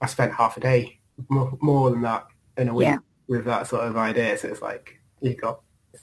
I 0.00 0.06
spent 0.06 0.32
half 0.32 0.56
a 0.56 0.60
day 0.60 0.98
more, 1.28 1.56
more 1.60 1.90
than 1.90 2.02
that 2.02 2.26
in 2.56 2.68
a 2.68 2.74
week 2.74 2.88
yeah. 2.88 2.98
with 3.26 3.44
that 3.44 3.66
sort 3.66 3.86
of 3.86 3.96
idea. 3.96 4.36
So 4.38 4.48
it's 4.48 4.62
like, 4.62 5.00
you've 5.20 5.40
got 5.40 5.60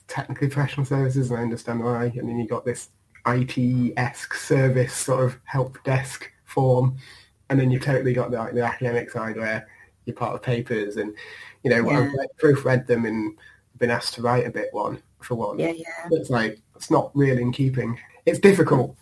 technically 0.07 0.49
professional 0.49 0.85
services, 0.85 1.29
and 1.29 1.39
I 1.39 1.43
understand 1.43 1.83
why, 1.83 2.05
and 2.05 2.27
then 2.27 2.37
you've 2.37 2.49
got 2.49 2.65
this 2.65 2.89
IT-esque 3.27 4.33
service 4.33 4.93
sort 4.93 5.25
of 5.25 5.37
help 5.45 5.83
desk 5.83 6.31
form, 6.45 6.97
and 7.49 7.59
then 7.59 7.71
you've 7.71 7.83
totally 7.83 8.13
got 8.13 8.31
the, 8.31 8.49
the 8.53 8.63
academic 8.63 9.09
side 9.09 9.37
where 9.37 9.67
you're 10.05 10.15
part 10.15 10.35
of 10.35 10.41
papers, 10.41 10.97
and 10.97 11.15
you 11.63 11.69
know, 11.69 11.89
yeah. 11.89 12.09
I've 12.21 12.37
proofread 12.37 12.87
them 12.87 13.05
and 13.05 13.37
been 13.77 13.91
asked 13.91 14.13
to 14.15 14.21
write 14.21 14.45
a 14.45 14.51
bit 14.51 14.69
one 14.71 15.01
for 15.21 15.35
one. 15.35 15.59
Yeah, 15.59 15.71
yeah. 15.71 16.07
It's 16.11 16.29
like 16.29 16.59
it's 16.75 16.91
not 16.91 17.11
really 17.15 17.41
in 17.41 17.51
keeping. 17.51 17.97
It's 18.25 18.39
difficult. 18.39 18.95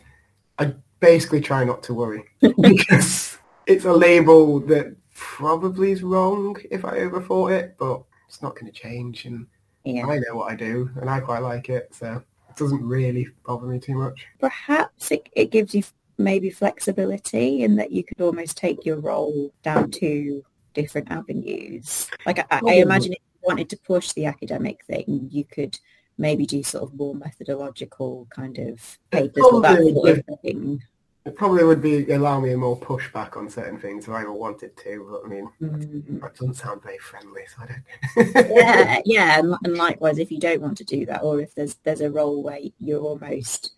I 0.60 0.74
basically 1.04 1.42
try 1.42 1.66
not 1.66 1.84
to 1.84 1.94
worry 1.94 2.24
because 2.62 3.38
it's 3.68 3.84
a 3.84 3.92
label 3.92 4.62
that 4.62 4.96
probably 5.14 5.92
is 5.92 6.02
wrong 6.02 6.56
if 6.72 6.86
I 6.86 7.00
overthought 7.00 7.52
it, 7.52 7.76
but 7.78 8.02
it's 8.28 8.42
not 8.42 8.56
going 8.56 8.72
to 8.72 8.72
change. 8.72 9.26
And 9.26 9.46
yeah. 9.84 10.08
I 10.08 10.18
know 10.20 10.36
what 10.36 10.52
I 10.52 10.56
do 10.56 10.90
and 11.02 11.10
I 11.10 11.20
quite 11.20 11.40
like 11.40 11.68
it, 11.68 11.94
so 11.94 12.24
it 12.50 12.56
doesn't 12.56 12.82
really 12.82 13.28
bother 13.46 13.68
me 13.68 13.80
too 13.80 13.96
much. 13.96 14.26
Perhaps 14.40 15.12
it, 15.12 15.28
it 15.34 15.52
gives 15.52 15.76
you 15.76 15.84
maybe 16.18 16.50
flexibility 16.50 17.64
in 17.64 17.76
that 17.76 17.92
you 17.92 18.06
could 18.06 18.22
almost 18.22 18.56
take 18.56 18.86
your 18.86 19.00
role 19.02 19.54
down 19.62 19.92
to 19.92 20.42
different 20.74 21.12
avenues. 21.12 22.10
Like 22.26 22.40
I, 22.40 22.62
I 22.66 22.74
imagine 22.76 23.12
if 23.12 23.20
you 23.20 23.40
wanted 23.44 23.70
to 23.72 23.78
push 23.78 24.14
the 24.14 24.26
academic 24.26 24.86
thing, 24.86 25.28
you 25.30 25.44
could 25.44 25.78
maybe 26.18 26.46
do 26.46 26.64
sort 26.64 26.84
of 26.84 26.94
more 26.94 27.16
methodological 27.16 28.28
kind 28.30 28.58
of 28.60 29.00
papers 29.12 29.44
or 29.44 29.62
that 29.62 29.80
sort 29.80 30.20
of 30.20 30.40
thing. 30.42 30.82
It 31.26 31.38
probably 31.38 31.64
would 31.64 31.82
be 31.82 32.12
allow 32.12 32.42
me 32.42 32.54
more 32.56 32.78
pushback 32.78 33.38
on 33.38 33.50
certain 33.50 33.80
things 33.80 34.06
if 34.06 34.14
I 34.14 34.22
ever 34.22 34.34
wanted 34.34 34.76
to. 34.76 35.08
But 35.10 35.26
I 35.26 35.30
mean, 35.30 35.50
mm-hmm. 35.62 36.20
that 36.20 36.36
doesn't 36.36 36.56
sound 36.56 36.84
very 36.84 36.98
friendly, 36.98 37.44
so 37.48 37.64
I 37.64 38.26
don't. 38.36 38.52
yeah, 38.52 39.02
yeah, 39.06 39.40
and 39.64 39.78
likewise, 39.78 40.20
if 40.20 40.32
you 40.32 40.40
don't 40.40 40.62
want 40.62 40.78
to 40.80 40.84
do 40.84 41.06
that, 41.06 41.24
or 41.24 41.40
if 41.40 41.56
there's 41.56 41.76
there's 41.84 42.02
a 42.02 42.12
role 42.12 42.44
where 42.44 42.60
you're 42.78 43.00
almost, 43.00 43.72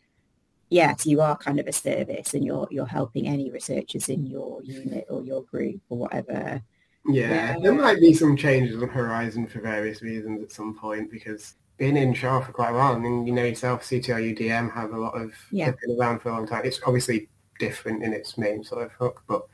yes, 0.69 1.05
you 1.05 1.21
are 1.21 1.37
kind 1.37 1.59
of 1.59 1.67
a 1.67 1.71
service, 1.71 2.33
and 2.33 2.43
you're 2.43 2.67
you're 2.71 2.87
helping 2.87 3.27
any 3.27 3.51
researchers 3.51 4.09
in 4.09 4.25
your 4.25 4.63
unit 4.63 5.05
or 5.09 5.23
your 5.23 5.43
group 5.43 5.81
or 5.89 5.99
whatever. 5.99 6.63
Yeah, 7.07 7.29
yeah. 7.29 7.59
there 7.61 7.73
might 7.73 7.99
be 7.99 8.15
some 8.15 8.35
changes 8.35 8.81
on 8.81 8.89
horizon 8.89 9.45
for 9.45 9.61
various 9.61 10.01
reasons 10.01 10.41
at 10.41 10.51
some 10.51 10.75
point 10.75 11.11
because 11.11 11.53
been 11.77 11.97
in 11.97 12.13
ScHARR 12.13 12.45
for 12.45 12.51
quite 12.53 12.69
a 12.69 12.73
while. 12.73 12.95
I 12.95 12.97
mean, 12.99 13.27
you 13.27 13.33
know 13.33 13.43
yourself, 13.43 13.83
CTRU 13.83 14.39
DM 14.39 14.73
have 14.73 14.93
a 14.93 14.97
lot 14.97 15.19
of 15.19 15.33
yeah. 15.51 15.71
been 15.71 15.97
around 15.99 16.19
for 16.19 16.29
a 16.29 16.31
long 16.31 16.47
time. 16.47 16.63
It's 16.65 16.79
obviously 16.85 17.29
different 17.59 18.03
in 18.03 18.13
its 18.13 18.37
main 18.37 18.63
sort 18.63 18.83
of 18.83 18.91
hook, 18.93 19.23
but 19.27 19.45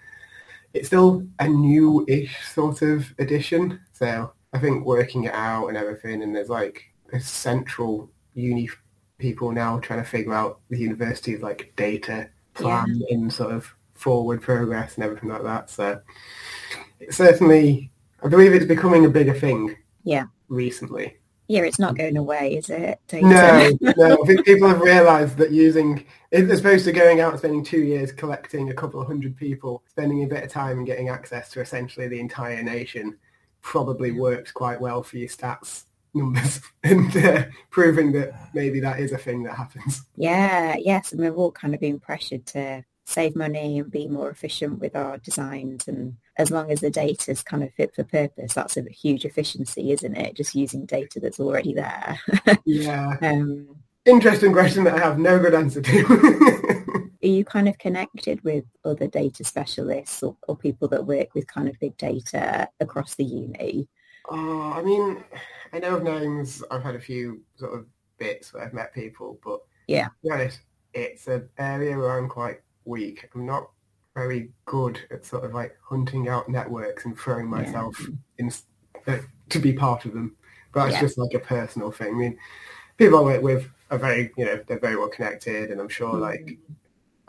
it's 0.74 0.88
still 0.88 1.26
a 1.40 1.48
new-ish 1.48 2.46
sort 2.48 2.82
of 2.82 3.14
edition. 3.20 3.80
So 3.92 4.32
I 4.54 4.60
think 4.60 4.86
working 4.86 5.26
it 5.26 5.34
out 5.34 5.68
and 5.68 5.78
everything, 5.78 6.24
and 6.24 6.36
there's 6.36 6.50
like 6.50 6.84
a 7.14 7.20
central 7.20 8.10
uni 8.34 8.70
people 9.18 9.52
now 9.52 9.80
trying 9.80 10.04
to 10.04 10.10
figure 10.10 10.34
out 10.34 10.60
the 10.70 10.80
university's 10.80 11.42
like 11.42 11.74
data 11.76 12.30
plan 12.54 12.88
yeah. 12.96 13.16
in 13.16 13.30
sort 13.30 13.54
of 13.54 13.72
forward 13.94 14.42
progress 14.42 14.96
and 14.96 15.04
everything 15.04 15.30
like 15.30 15.44
that. 15.44 15.70
So 15.70 16.02
it's 17.00 17.18
certainly, 17.18 17.92
I 18.24 18.28
believe 18.28 18.54
it's 18.54 18.66
becoming 18.66 19.06
a 19.06 19.10
bigger 19.10 19.34
thing. 19.34 19.76
Yeah. 20.04 20.26
Recently 20.48 21.18
yeah, 21.52 21.64
it's 21.64 21.80
not 21.80 21.98
going 21.98 22.16
away, 22.16 22.56
is 22.56 22.70
it? 22.70 22.98
No, 23.12 23.78
no. 23.82 24.24
I 24.24 24.26
think 24.26 24.46
people 24.46 24.70
have 24.70 24.80
realised 24.80 25.36
that 25.36 25.52
using, 25.52 26.06
as 26.32 26.62
opposed 26.62 26.86
to 26.86 26.94
going 26.94 27.20
out 27.20 27.32
and 27.32 27.40
spending 27.40 27.62
two 27.62 27.82
years 27.82 28.14
collecting 28.14 28.70
a 28.70 28.74
couple 28.74 29.02
of 29.02 29.08
hundred 29.08 29.36
people, 29.36 29.84
spending 29.90 30.24
a 30.24 30.28
bit 30.28 30.46
of 30.46 30.50
time 30.50 30.78
and 30.78 30.88
getting 30.88 31.10
access 31.10 31.50
to 31.52 31.60
essentially 31.60 32.08
the 32.08 32.22
entire 32.22 32.64
nation, 32.64 33.18
probably 33.60 34.12
works 34.12 34.54
quite 34.54 34.80
well 34.80 35.04
for 35.04 35.18
your 35.18 35.28
stats 35.28 35.84
numbers 36.14 36.62
and 36.84 37.16
uh, 37.18 37.44
proving 37.70 38.14
that 38.14 38.34
maybe 38.54 38.80
that 38.80 39.02
is 39.02 39.12
a 39.12 39.18
thing 39.18 39.44
that 39.44 39.58
happens. 39.58 40.04
Yeah, 40.16 40.78
yes, 40.80 41.12
and 41.12 41.20
we've 41.20 41.38
all 41.38 41.52
kind 41.52 41.74
of 41.74 41.82
been 41.82 42.00
pressured 42.00 42.46
to 42.48 42.86
save 43.06 43.36
money 43.36 43.80
and 43.80 43.92
be 43.92 44.08
more 44.08 44.30
efficient 44.30 44.80
with 44.80 44.96
our 44.96 45.18
designs 45.18 45.90
and 45.90 46.16
as 46.42 46.52
long 46.52 46.72
as 46.72 46.82
the 46.82 46.90
data 46.90 47.32
is 47.32 47.44
kind 47.44 47.64
of 47.64 47.74
fit 47.74 47.94
for 47.96 48.04
purpose 48.04 48.54
that's 48.54 48.78
a 48.78 48.84
huge 48.90 49.26
efficiency 49.26 49.92
isn't 49.92 50.16
it 50.18 50.36
just 50.36 50.56
using 50.56 50.86
data 50.86 51.20
that's 51.20 51.40
already 51.40 51.74
there 51.74 52.20
yeah 52.66 53.18
um, 53.22 53.68
interesting 54.06 54.52
question 54.52 54.84
that 54.84 54.96
i 54.96 55.00
have 55.00 55.20
no 55.20 55.40
good 55.40 55.54
answer 55.54 55.82
to 55.82 57.10
are 57.24 57.28
you 57.28 57.46
kind 57.46 57.70
of 57.70 57.78
connected 57.78 58.44
with 58.44 58.66
other 58.84 59.08
data 59.08 59.44
specialists 59.44 60.24
or, 60.24 60.36
or, 60.48 60.58
people 60.58 60.88
that 60.88 61.06
work 61.06 61.34
with 61.36 61.46
kind 61.48 61.70
of 61.70 61.80
big 61.80 61.96
data 61.98 62.68
across 62.80 63.16
the 63.16 63.24
uni 63.24 63.88
Oh, 64.30 64.72
I 64.74 64.82
mean, 64.82 65.24
I 65.74 65.80
know 65.80 65.98
of 65.98 66.04
names. 66.04 66.64
I've 66.70 66.84
had 66.84 66.96
a 66.96 67.00
few 67.00 67.42
sort 67.56 67.74
of 67.74 67.86
bits 68.18 68.54
where 68.54 68.64
I've 68.64 68.74
met 68.74 68.94
people, 68.94 69.40
but 69.44 69.62
Yeah. 69.88 70.06
to 70.08 70.14
be 70.24 70.30
honest, 70.30 70.62
it's 70.94 71.28
an 71.28 71.50
area 71.58 71.98
where 71.98 72.18
I'm 72.18 72.30
quite 72.30 72.62
weak. 72.86 73.30
I'm 73.34 73.46
not 73.46 73.72
very 74.16 74.52
good 74.66 75.00
at 75.12 75.26
sort 75.26 75.46
of 75.46 75.54
like 75.54 75.78
hunting 75.84 76.28
out 76.28 76.50
networks 76.50 77.06
and 77.06 77.18
throwing 77.18 77.48
myself 77.48 77.96
in 78.38 78.52
uh, 79.08 79.18
to 79.50 79.60
be 79.60 79.74
part 79.74 80.06
of 80.06 80.14
them. 80.14 80.36
But 80.74 80.88
it's 80.88 80.96
Yeah. 80.96 81.02
just 81.02 81.18
like 81.18 81.34
a 81.34 81.40
personal 81.40 81.92
thing. 81.92 82.16
I 82.16 82.18
mean, 82.18 82.38
people 82.98 83.20
I 83.20 83.24
work 83.24 83.42
with 83.42 83.70
are 83.90 83.98
very, 83.98 84.32
you 84.38 84.46
know, 84.46 84.62
they're 84.68 84.80
very 84.80 84.96
well 84.96 85.10
connected, 85.10 85.72
and 85.72 85.80
I'm 85.80 85.90
sure 85.90 86.18
like 86.18 86.58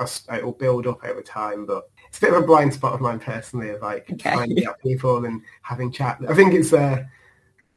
it 0.00 0.44
will 0.44 0.52
build 0.52 0.86
up 0.86 1.04
over 1.04 1.22
time. 1.22 1.66
But 1.66 1.88
it's 2.08 2.18
a 2.18 2.22
bit 2.22 2.34
of 2.34 2.42
a 2.42 2.46
blind 2.46 2.74
spot 2.74 2.94
of 2.94 3.00
mine 3.00 3.20
personally, 3.20 3.70
of 3.70 3.82
like 3.82 4.08
Okay. 4.12 4.34
finding 4.34 4.66
out 4.66 4.80
people 4.80 5.24
and 5.24 5.42
having 5.62 5.92
chat. 5.92 6.18
I 6.28 6.34
think 6.34 6.54
it's 6.54 6.72
uh, 6.72 7.04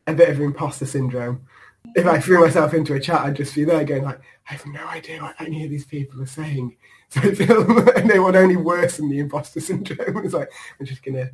a 0.08 0.14
bit 0.14 0.30
of 0.30 0.40
imposter 0.40 0.86
syndrome. 0.86 1.46
If 1.96 2.06
I 2.06 2.20
threw 2.20 2.42
myself 2.42 2.74
into 2.74 2.94
a 2.94 3.00
chat, 3.00 3.22
I'd 3.22 3.36
just 3.38 3.56
be 3.56 3.64
there 3.64 3.84
going 3.86 4.04
like, 4.04 4.20
I 4.50 4.54
have 4.54 4.66
no 4.66 4.86
idea 4.88 5.22
what 5.22 5.40
any 5.40 5.64
of 5.64 5.70
these 5.70 5.86
people 5.86 6.22
are 6.22 6.28
saying. 6.28 6.76
So 7.10 7.22
I 7.22 7.36
feel, 7.36 7.90
and 7.90 8.10
they 8.10 8.18
would 8.18 8.36
only 8.36 8.56
worsen 8.58 9.10
the 9.10 9.20
imposter 9.20 9.60
syndrome. 9.62 10.18
It's 10.26 10.34
like, 10.34 10.52
I'm 10.80 10.88
just 10.88 11.04
going 11.04 11.16
to 11.16 11.30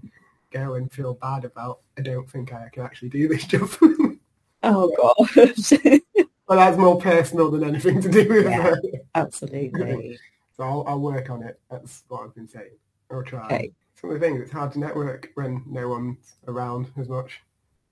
go 0.51 0.73
and 0.75 0.91
feel 0.91 1.13
bad 1.13 1.45
about, 1.45 1.79
I 1.97 2.01
don't 2.01 2.29
think 2.29 2.53
I 2.53 2.67
can 2.73 2.83
actually 2.83 3.07
do 3.09 3.27
this 3.27 3.45
job. 3.45 3.69
Oh 4.63 4.91
gosh. 4.95 5.71
but 6.47 6.55
that's 6.55 6.77
more 6.77 6.99
personal 6.99 7.49
than 7.49 7.63
anything 7.63 7.99
to 8.01 8.09
do 8.09 8.27
with 8.29 8.45
Yeah. 8.45 8.75
it. 8.83 9.05
Absolutely. 9.15 10.19
So 10.55 10.63
I'll, 10.63 10.83
I'll 10.87 10.99
work 10.99 11.29
on 11.31 11.41
it. 11.41 11.59
That's 11.71 12.03
what 12.09 12.23
I've 12.25 12.35
been 12.35 12.47
saying. 12.47 12.75
I'll 13.09 13.23
try. 13.23 13.45
Okay. 13.45 13.71
Some 13.95 14.11
of 14.11 14.19
the 14.19 14.25
things, 14.25 14.41
it's 14.41 14.51
hard 14.51 14.73
to 14.73 14.79
network 14.79 15.29
when 15.35 15.63
no 15.65 15.87
one's 15.87 16.35
around 16.47 16.91
as 16.97 17.07
much. 17.09 17.41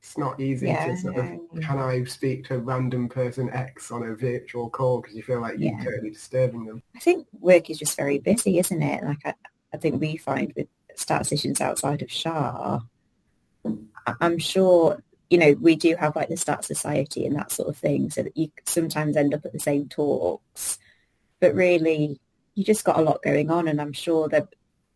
It's 0.01 0.17
not 0.17 0.39
easy 0.39 0.67
Yeah. 0.67 0.87
to 0.87 0.97
sort 0.97 1.17
of, 1.17 1.25
can 1.61 1.77
I 1.77 2.03
speak 2.05 2.45
to 2.45 2.55
a 2.55 2.59
random 2.59 3.09
person 3.09 3.49
X 3.51 3.91
on 3.91 4.03
a 4.03 4.15
virtual 4.15 4.69
call 4.69 5.01
because 5.01 5.15
you 5.15 5.23
feel 5.23 5.41
like 5.41 5.59
you're 5.59 5.73
Yeah. 5.73 5.83
totally 5.83 6.11
disturbing 6.11 6.65
them. 6.65 6.81
I 6.95 6.99
think 6.99 7.27
work 7.39 7.69
is 7.69 7.77
just 7.79 7.97
very 7.97 8.17
busy, 8.17 8.59
isn't 8.59 8.81
it? 8.81 9.03
Like 9.03 9.19
I, 9.25 9.33
I 9.73 9.77
think 9.77 9.99
we 9.99 10.15
find 10.17 10.53
with 10.55 10.67
statisticians 10.95 11.61
outside 11.61 12.01
of 12.01 12.09
ScHARR, 12.09 12.81
I'm 14.21 14.39
sure, 14.39 15.03
you 15.29 15.37
know, 15.37 15.51
we 15.59 15.75
do 15.75 15.95
have 15.97 16.15
like 16.15 16.29
the 16.29 16.37
Stat 16.37 16.63
Society 16.63 17.25
and 17.25 17.35
that 17.35 17.51
sort 17.51 17.67
of 17.67 17.77
thing, 17.77 18.09
so 18.09 18.23
that 18.23 18.35
you 18.35 18.51
sometimes 18.65 19.15
end 19.17 19.33
up 19.33 19.45
at 19.45 19.53
the 19.53 19.59
same 19.59 19.87
talks. 19.89 20.79
But 21.39 21.53
really, 21.53 22.19
you 22.55 22.63
just 22.63 22.85
got 22.85 22.97
a 22.97 23.01
lot 23.01 23.21
going 23.21 23.51
on, 23.51 23.67
and 23.67 23.79
I'm 23.79 23.93
sure 23.93 24.27
that 24.29 24.47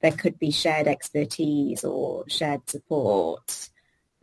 there 0.01 0.11
could 0.11 0.39
be 0.39 0.49
shared 0.49 0.87
expertise 0.87 1.83
or 1.83 2.27
shared 2.27 2.67
support, 2.69 3.69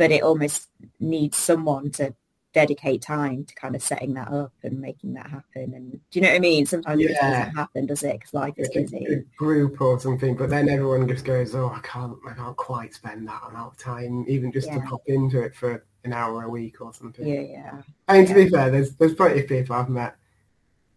but 0.00 0.10
it 0.10 0.22
almost 0.22 0.70
needs 0.98 1.36
someone 1.36 1.90
to 1.90 2.14
dedicate 2.54 3.02
time 3.02 3.44
to 3.44 3.54
kind 3.54 3.76
of 3.76 3.82
setting 3.82 4.14
that 4.14 4.28
up 4.28 4.50
and 4.62 4.80
making 4.80 5.12
that 5.12 5.28
happen. 5.28 5.74
And 5.74 5.92
do 5.92 5.98
you 6.18 6.22
know 6.22 6.30
what 6.30 6.36
I 6.36 6.38
mean? 6.38 6.64
Sometimes 6.64 7.02
it 7.02 7.18
doesn't 7.20 7.54
happen, 7.54 7.84
does 7.84 8.02
it? 8.02 8.14
Because 8.14 8.32
life 8.32 8.54
is 8.56 8.68
It's 8.68 8.76
a, 8.76 8.80
busy. 8.80 9.04
a 9.04 9.16
group 9.36 9.78
or 9.82 10.00
something, 10.00 10.36
but 10.38 10.48
then 10.48 10.70
everyone 10.70 11.06
just 11.06 11.26
goes, 11.26 11.54
"Oh, 11.54 11.68
I 11.68 11.80
can't, 11.80 12.16
I 12.26 12.32
can't 12.32 12.56
quite 12.56 12.94
spend 12.94 13.28
that 13.28 13.42
amount 13.46 13.74
of 13.74 13.78
time, 13.78 14.24
even 14.26 14.50
just 14.52 14.72
to 14.72 14.80
pop 14.80 15.02
into 15.04 15.42
it 15.42 15.54
for 15.54 15.84
an 16.04 16.14
hour 16.14 16.44
a 16.44 16.48
week 16.48 16.80
or 16.80 16.94
something." 16.94 17.26
Yeah, 17.26 17.40
yeah. 17.40 17.82
I 18.08 18.16
mean, 18.16 18.26
to 18.26 18.34
be 18.34 18.48
fair, 18.48 18.70
there's 18.70 18.94
there's 18.94 19.14
plenty 19.14 19.40
of 19.40 19.48
people 19.48 19.76
I've 19.76 19.90
met 19.90 20.16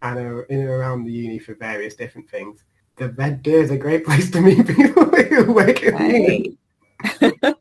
and 0.02 0.18
are 0.18 0.44
in 0.44 0.62
and 0.62 0.70
around 0.70 1.04
the 1.04 1.12
uni 1.12 1.40
for 1.40 1.56
various 1.56 1.96
different 1.96 2.30
things. 2.30 2.64
The 2.96 3.10
Red 3.10 3.44
Deer 3.44 3.64
is 3.64 3.70
a 3.72 3.78
great 3.78 4.06
place 4.08 4.32
to 4.32 4.40
meet 4.40 4.66
people 4.66 5.04
who 5.04 5.52
work 5.52 5.84
at 5.84 5.98
the 5.98 6.08
uni 6.08 6.58
Right. 7.22 7.34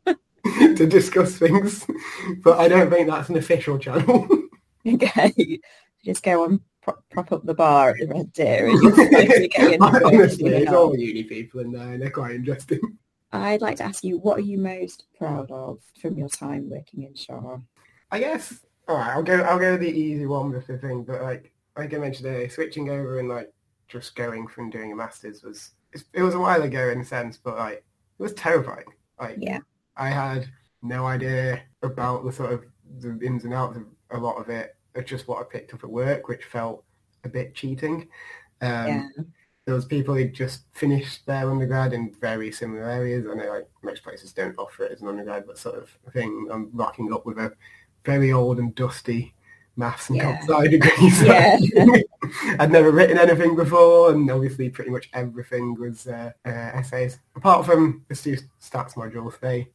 to 0.83 0.89
discuss 0.89 1.37
things, 1.37 1.85
but 2.43 2.59
I 2.59 2.67
don't 2.67 2.89
think 2.89 3.09
that's 3.09 3.29
an 3.29 3.37
official 3.37 3.77
channel. 3.77 4.27
Okay. 4.85 5.61
Just 6.03 6.23
go 6.23 6.43
and 6.43 6.59
prop, 6.81 7.01
prop 7.09 7.31
up 7.31 7.45
the 7.45 7.53
bar 7.53 7.91
at 7.91 7.99
the 7.99 8.07
Red 8.07 8.33
Deer 8.33 8.67
and 8.67 8.77
you'll 8.83 8.91
slowly 8.93 9.47
get 9.47 9.73
into 9.75 10.05
Honestly, 10.05 10.51
it's 10.51 10.73
all 10.73 10.93
uni 10.93 11.23
people 11.23 11.61
in 11.61 11.71
there, 11.71 11.93
and 11.93 12.01
they're 12.01 12.09
quite 12.09 12.35
interesting. 12.35 12.81
I'd 13.31 13.61
like 13.61 13.77
to 13.77 13.85
ask 13.85 14.03
you, 14.03 14.17
what 14.17 14.39
are 14.39 14.41
you 14.41 14.57
most 14.57 15.05
proud 15.17 15.49
of 15.51 15.79
from 16.01 16.17
your 16.17 16.27
time 16.27 16.69
working 16.69 17.03
in 17.03 17.13
ScHARR? 17.13 17.63
I 18.11 18.19
guess. 18.19 18.59
All 18.89 18.97
right, 18.97 19.11
I'll 19.11 19.23
go. 19.23 19.39
I'll 19.43 19.57
go 19.57 19.77
the 19.77 19.87
easy 19.89 20.25
one 20.25 20.51
with 20.51 20.67
the 20.67 20.77
thing, 20.77 21.05
but 21.05 21.21
like 21.21 21.53
like 21.77 21.93
I 21.93 21.97
mentioned 21.97 22.27
earlier, 22.27 22.49
switching 22.49 22.89
over 22.89 23.19
and 23.19 23.29
like 23.29 23.53
just 23.87 24.15
going 24.15 24.47
from 24.47 24.69
doing 24.69 24.91
a 24.91 24.95
masters 24.97 25.43
was 25.43 25.71
it 26.13 26.21
was 26.21 26.35
a 26.35 26.39
while 26.39 26.61
ago 26.63 26.89
in 26.89 26.99
a 26.99 27.05
sense, 27.05 27.37
but 27.37 27.57
like 27.57 27.77
it 27.77 28.21
was 28.21 28.33
terrifying. 28.33 28.91
Like 29.17 29.37
Yeah. 29.39 29.59
I 29.95 30.09
had 30.09 30.47
no 30.83 31.05
idea 31.07 31.61
about 31.81 32.25
the 32.25 32.31
sort 32.31 32.53
of 32.53 32.63
the 32.99 33.17
ins 33.25 33.45
and 33.45 33.53
outs 33.53 33.77
of 33.77 33.85
a 34.11 34.17
lot 34.17 34.35
of 34.37 34.49
it. 34.49 34.75
It's 34.95 35.09
just 35.09 35.27
what 35.27 35.39
I 35.39 35.43
picked 35.43 35.73
up 35.73 35.83
at 35.83 35.89
work, 35.89 36.27
which 36.27 36.43
felt 36.45 36.83
a 37.23 37.29
bit 37.29 37.55
cheating. 37.55 38.07
Um, 38.61 38.87
yeah. 38.87 39.07
there 39.65 39.75
was 39.75 39.85
people 39.85 40.13
who 40.13 40.27
just 40.29 40.65
finished 40.73 41.25
their 41.25 41.49
undergrad 41.49 41.93
in 41.93 42.13
very 42.21 42.51
similar 42.51 42.83
areas. 42.89 43.25
I 43.29 43.33
know 43.35 43.49
like 43.49 43.67
most 43.81 44.03
places 44.03 44.33
don't 44.33 44.57
offer 44.59 44.83
it 44.83 44.91
as 44.91 45.01
an 45.01 45.07
undergrad, 45.07 45.45
but 45.47 45.57
sort 45.57 45.75
of 45.75 45.89
thing. 46.13 46.47
I'm 46.51 46.69
rocking 46.73 47.11
up 47.13 47.25
with 47.25 47.39
a 47.39 47.53
very 48.05 48.31
old 48.33 48.59
and 48.59 48.75
dusty 48.75 49.33
maths 49.75 50.09
and 50.09 50.17
Yeah. 50.17 50.37
comp 50.45 50.49
sci 50.49 50.67
degree. 50.67 51.09
so 51.09 51.25
Yeah. 51.25 51.57
I'd 52.59 52.71
never 52.71 52.91
written 52.91 53.17
anything 53.17 53.55
before, 53.55 54.11
and 54.11 54.29
obviously 54.29 54.69
pretty 54.69 54.91
much 54.91 55.09
everything 55.13 55.75
was 55.79 56.07
uh, 56.07 56.31
uh, 56.45 56.49
essays. 56.49 57.19
Apart 57.35 57.65
from 57.65 58.03
the 58.07 58.15
stu- 58.15 58.37
stats 58.61 58.93
modules, 58.93 59.39
they 59.39 59.69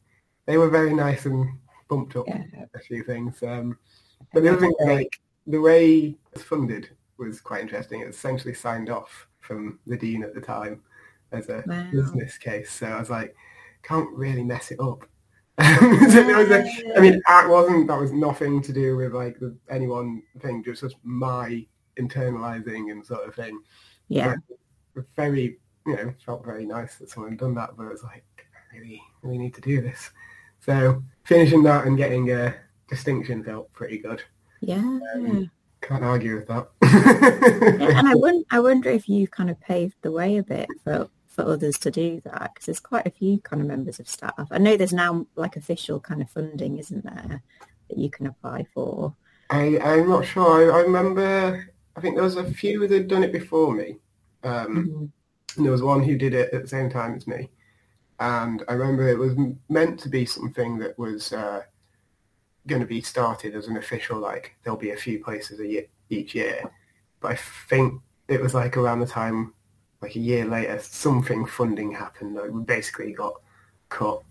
they 0.49 0.57
were 0.57 0.67
very 0.69 0.95
nice 0.95 1.27
and 1.27 1.47
bumped 1.89 2.15
up 2.15 2.27
Yeah. 2.27 2.43
a 2.73 2.79
few 2.79 3.03
things. 3.03 3.43
Um, 3.43 3.77
but 4.33 4.41
the 4.41 4.49
other 4.49 4.59
thing, 4.61 4.73
like 4.81 5.21
the 5.45 5.61
way 5.61 6.15
it's 6.33 6.41
funded 6.41 6.89
was 7.17 7.39
quite 7.39 7.61
interesting. 7.61 8.01
It 8.01 8.07
was 8.07 8.15
essentially 8.15 8.55
signed 8.55 8.89
off 8.89 9.27
from 9.41 9.77
the 9.85 9.95
dean 9.95 10.23
at 10.23 10.33
the 10.33 10.41
time 10.41 10.81
as 11.31 11.49
a 11.49 11.63
Wow. 11.67 11.87
business 11.91 12.39
case. 12.39 12.71
So 12.71 12.87
I 12.87 12.99
was 12.99 13.11
like, 13.11 13.35
can't 13.83 14.09
really 14.17 14.43
mess 14.43 14.71
it 14.71 14.79
up. 14.79 15.05
So 16.09 16.23
there 16.23 16.37
was 16.37 16.49
I 16.51 16.99
mean, 16.99 17.21
that 17.27 17.47
wasn't 17.47 17.87
that 17.89 17.99
was 17.99 18.11
nothing 18.11 18.59
to 18.63 18.73
do 18.73 18.97
with 18.97 19.13
like 19.13 19.37
the 19.39 19.55
anyone 19.69 20.23
thing. 20.41 20.63
Just 20.63 20.81
was 20.81 20.95
my 21.03 21.63
internalizing 21.99 22.91
and 22.91 23.05
sort 23.05 23.27
of 23.27 23.35
thing. 23.35 23.61
yeah. 24.07 24.33
Very, 25.15 25.59
you 25.85 25.95
know, 25.95 26.11
felt 26.25 26.43
very 26.43 26.65
nice 26.65 26.95
that 26.95 27.09
someone 27.11 27.33
had 27.33 27.39
done 27.39 27.53
that. 27.55 27.77
But 27.77 27.83
it 27.85 27.91
was 27.91 28.03
like, 28.03 28.25
really, 28.73 28.99
really 29.21 29.37
need 29.37 29.53
to 29.53 29.61
do 29.61 29.81
this. 29.81 30.09
So 30.61 31.03
finishing 31.23 31.63
that 31.63 31.85
and 31.85 31.97
getting 31.97 32.31
a 32.31 32.55
distinction 32.87 33.43
felt 33.43 33.71
pretty 33.73 33.97
good. 33.99 34.21
Yeah. 34.61 34.99
Um, 35.15 35.49
Can't 35.81 36.03
argue 36.03 36.35
with 36.35 36.47
that. 36.47 36.67
and 37.97 38.07
I 38.07 38.15
wonder, 38.15 38.43
I 38.51 38.59
wonder 38.59 38.89
if 38.89 39.07
you 39.07 39.27
kind 39.27 39.49
of 39.49 39.59
paved 39.61 39.95
the 40.01 40.11
way 40.11 40.37
a 40.37 40.43
bit 40.43 40.67
for, 40.83 41.09
for 41.27 41.43
others 41.45 41.77
to 41.79 41.91
do 41.91 42.21
that 42.25 42.51
because 42.53 42.65
there's 42.65 42.79
quite 42.79 43.07
a 43.07 43.11
few 43.11 43.39
kind 43.39 43.61
of 43.61 43.67
members 43.67 43.99
of 43.99 44.09
staff. 44.09 44.47
I 44.51 44.57
know 44.57 44.75
there's 44.75 44.93
now 44.93 45.25
like 45.35 45.55
official 45.55 45.99
kind 45.99 46.21
of 46.21 46.29
funding, 46.29 46.77
isn't 46.77 47.03
there, 47.05 47.41
that 47.89 47.97
you 47.97 48.09
can 48.09 48.27
apply 48.27 48.65
for? 48.73 49.15
I, 49.49 49.79
I'm 49.79 50.09
not 50.09 50.25
sure. 50.25 50.71
I, 50.71 50.77
I 50.79 50.81
remember, 50.81 51.71
I 51.95 52.01
think 52.01 52.15
there 52.15 52.23
was 52.23 52.35
a 52.35 52.51
few 52.51 52.79
that 52.87 52.91
had 52.91 53.07
done 53.07 53.23
it 53.23 53.31
before 53.31 53.73
me. 53.73 53.97
Um, 54.43 54.85
Mhm. 54.85 55.11
and 55.57 55.65
there 55.65 55.71
was 55.71 55.81
one 55.81 56.03
who 56.03 56.17
did 56.17 56.33
it 56.33 56.53
at 56.53 56.61
the 56.61 56.67
same 56.67 56.89
time 56.89 57.15
as 57.15 57.27
me. 57.27 57.49
And 58.19 58.63
I 58.67 58.73
remember 58.73 59.07
it 59.07 59.17
was 59.17 59.35
meant 59.69 59.99
to 60.01 60.09
be 60.09 60.25
something 60.25 60.77
that 60.79 60.97
was 60.99 61.31
uh, 61.31 61.61
going 62.67 62.81
to 62.81 62.87
be 62.87 63.01
started 63.01 63.55
as 63.55 63.67
an 63.67 63.77
official, 63.77 64.19
like, 64.19 64.55
there'll 64.63 64.79
be 64.79 64.91
a 64.91 64.97
few 64.97 65.23
places 65.23 65.59
a 65.59 65.67
year, 65.67 65.85
each 66.09 66.35
year. 66.35 66.69
But 67.21 67.31
I 67.31 67.35
think 67.69 68.01
it 68.27 68.41
was 68.41 68.53
like 68.53 68.77
around 68.77 68.99
the 68.99 69.05
time, 69.05 69.53
like 70.01 70.15
a 70.15 70.19
year 70.19 70.45
later, 70.45 70.79
something 70.79 71.45
funding 71.45 71.91
happened. 71.91 72.35
Like, 72.35 72.51
we 72.51 72.61
basically 72.63 73.13
got 73.13 73.33
cut 73.89 74.21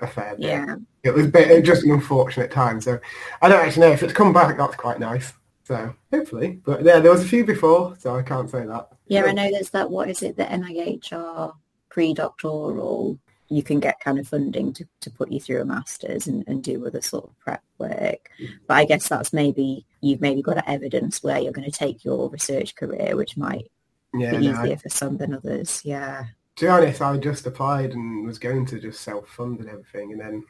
a 0.00 0.06
fair 0.06 0.36
bit. 0.36 0.46
Yeah. 0.46 0.76
It 1.04 1.14
was 1.14 1.28
ba- 1.28 1.62
just 1.62 1.84
an 1.84 1.92
unfortunate 1.92 2.50
time. 2.50 2.80
So 2.80 2.98
I 3.42 3.48
don't 3.48 3.64
actually 3.64 3.86
know 3.86 3.92
if 3.92 4.02
it's 4.02 4.12
come 4.12 4.32
back. 4.32 4.56
That's 4.56 4.76
quite 4.76 4.98
nice. 4.98 5.32
So 5.64 5.92
hopefully, 6.12 6.60
but 6.64 6.84
yeah, 6.84 7.00
there 7.00 7.10
was 7.10 7.24
a 7.24 7.28
few 7.28 7.44
before, 7.44 7.96
so 7.98 8.14
I 8.14 8.22
can't 8.22 8.48
say 8.48 8.64
that. 8.66 8.88
Yeah, 9.08 9.24
I 9.24 9.32
know 9.32 9.50
there's 9.50 9.70
that, 9.70 9.90
what 9.90 10.08
is 10.08 10.22
it, 10.22 10.36
the 10.36 10.44
NIH 10.44 11.10
NIHR 11.10 11.54
pre-doctoral, 11.88 13.18
you 13.48 13.62
can 13.62 13.78
get 13.80 14.00
kind 14.00 14.18
of 14.18 14.26
funding 14.26 14.72
to, 14.72 14.86
to 15.00 15.10
put 15.10 15.30
you 15.30 15.40
through 15.40 15.60
a 15.60 15.64
master's 15.64 16.26
and, 16.26 16.44
and 16.48 16.62
do 16.64 16.84
other 16.86 17.00
sort 17.00 17.24
of 17.24 17.38
prep 17.38 17.62
work. 17.78 18.28
But 18.66 18.74
I 18.74 18.84
guess 18.84 19.08
that's 19.08 19.32
maybe, 19.32 19.86
you've 20.00 20.20
maybe 20.20 20.42
got 20.42 20.66
evidence 20.68 21.22
where 21.22 21.38
you're 21.38 21.52
going 21.52 21.70
to 21.70 21.78
take 21.78 22.04
your 22.04 22.28
research 22.30 22.74
career, 22.74 23.16
which 23.16 23.36
might 23.36 23.70
Yeah, 24.14 24.32
be 24.38 24.48
no, 24.48 24.54
I- 24.54 24.64
easier 24.64 24.76
for 24.78 24.88
some 24.88 25.16
than 25.16 25.34
others. 25.34 25.80
Yeah. 25.84 26.24
to 26.56 26.64
be 26.64 26.68
honest, 26.68 27.00
I 27.02 27.16
just 27.18 27.46
applied 27.46 27.92
and 27.92 28.26
was 28.26 28.38
going 28.38 28.66
to 28.66 28.80
just 28.80 29.00
self-fund 29.02 29.60
and 29.60 29.68
everything, 29.68 30.12
and 30.12 30.20
then 30.20 30.44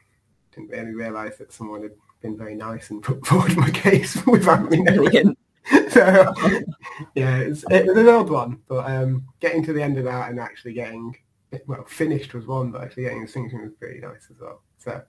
didn't 0.55 0.69
really 0.69 0.95
realise 0.95 1.37
that 1.37 1.53
someone 1.53 1.83
had 1.83 1.91
been 2.21 2.35
very 2.37 2.55
nice 2.55 2.89
and 2.89 3.03
put 3.03 3.23
forward 3.27 3.55
my 3.57 3.69
case 3.69 4.25
without 4.25 4.69
me 4.69 4.81
knowing. 4.81 5.35
So 5.89 6.33
yeah, 7.13 7.39
it's, 7.39 7.65
it 7.69 7.85
was 7.87 7.97
an 7.97 8.07
odd 8.07 8.29
one, 8.29 8.61
but 8.69 8.89
um, 8.89 9.25
getting 9.41 9.63
to 9.65 9.73
the 9.73 9.83
end 9.83 9.97
of 9.97 10.05
that 10.05 10.29
and 10.29 10.39
actually 10.39 10.71
getting 10.73 11.13
well 11.65 11.85
finished 11.85 12.33
was 12.33 12.45
one, 12.45 12.71
but 12.71 12.81
actually 12.81 13.03
getting 13.03 13.25
distinction 13.25 13.61
was 13.61 13.73
pretty 13.79 13.99
nice 13.99 14.27
as 14.31 14.39
well. 14.39 14.61
So 14.77 15.01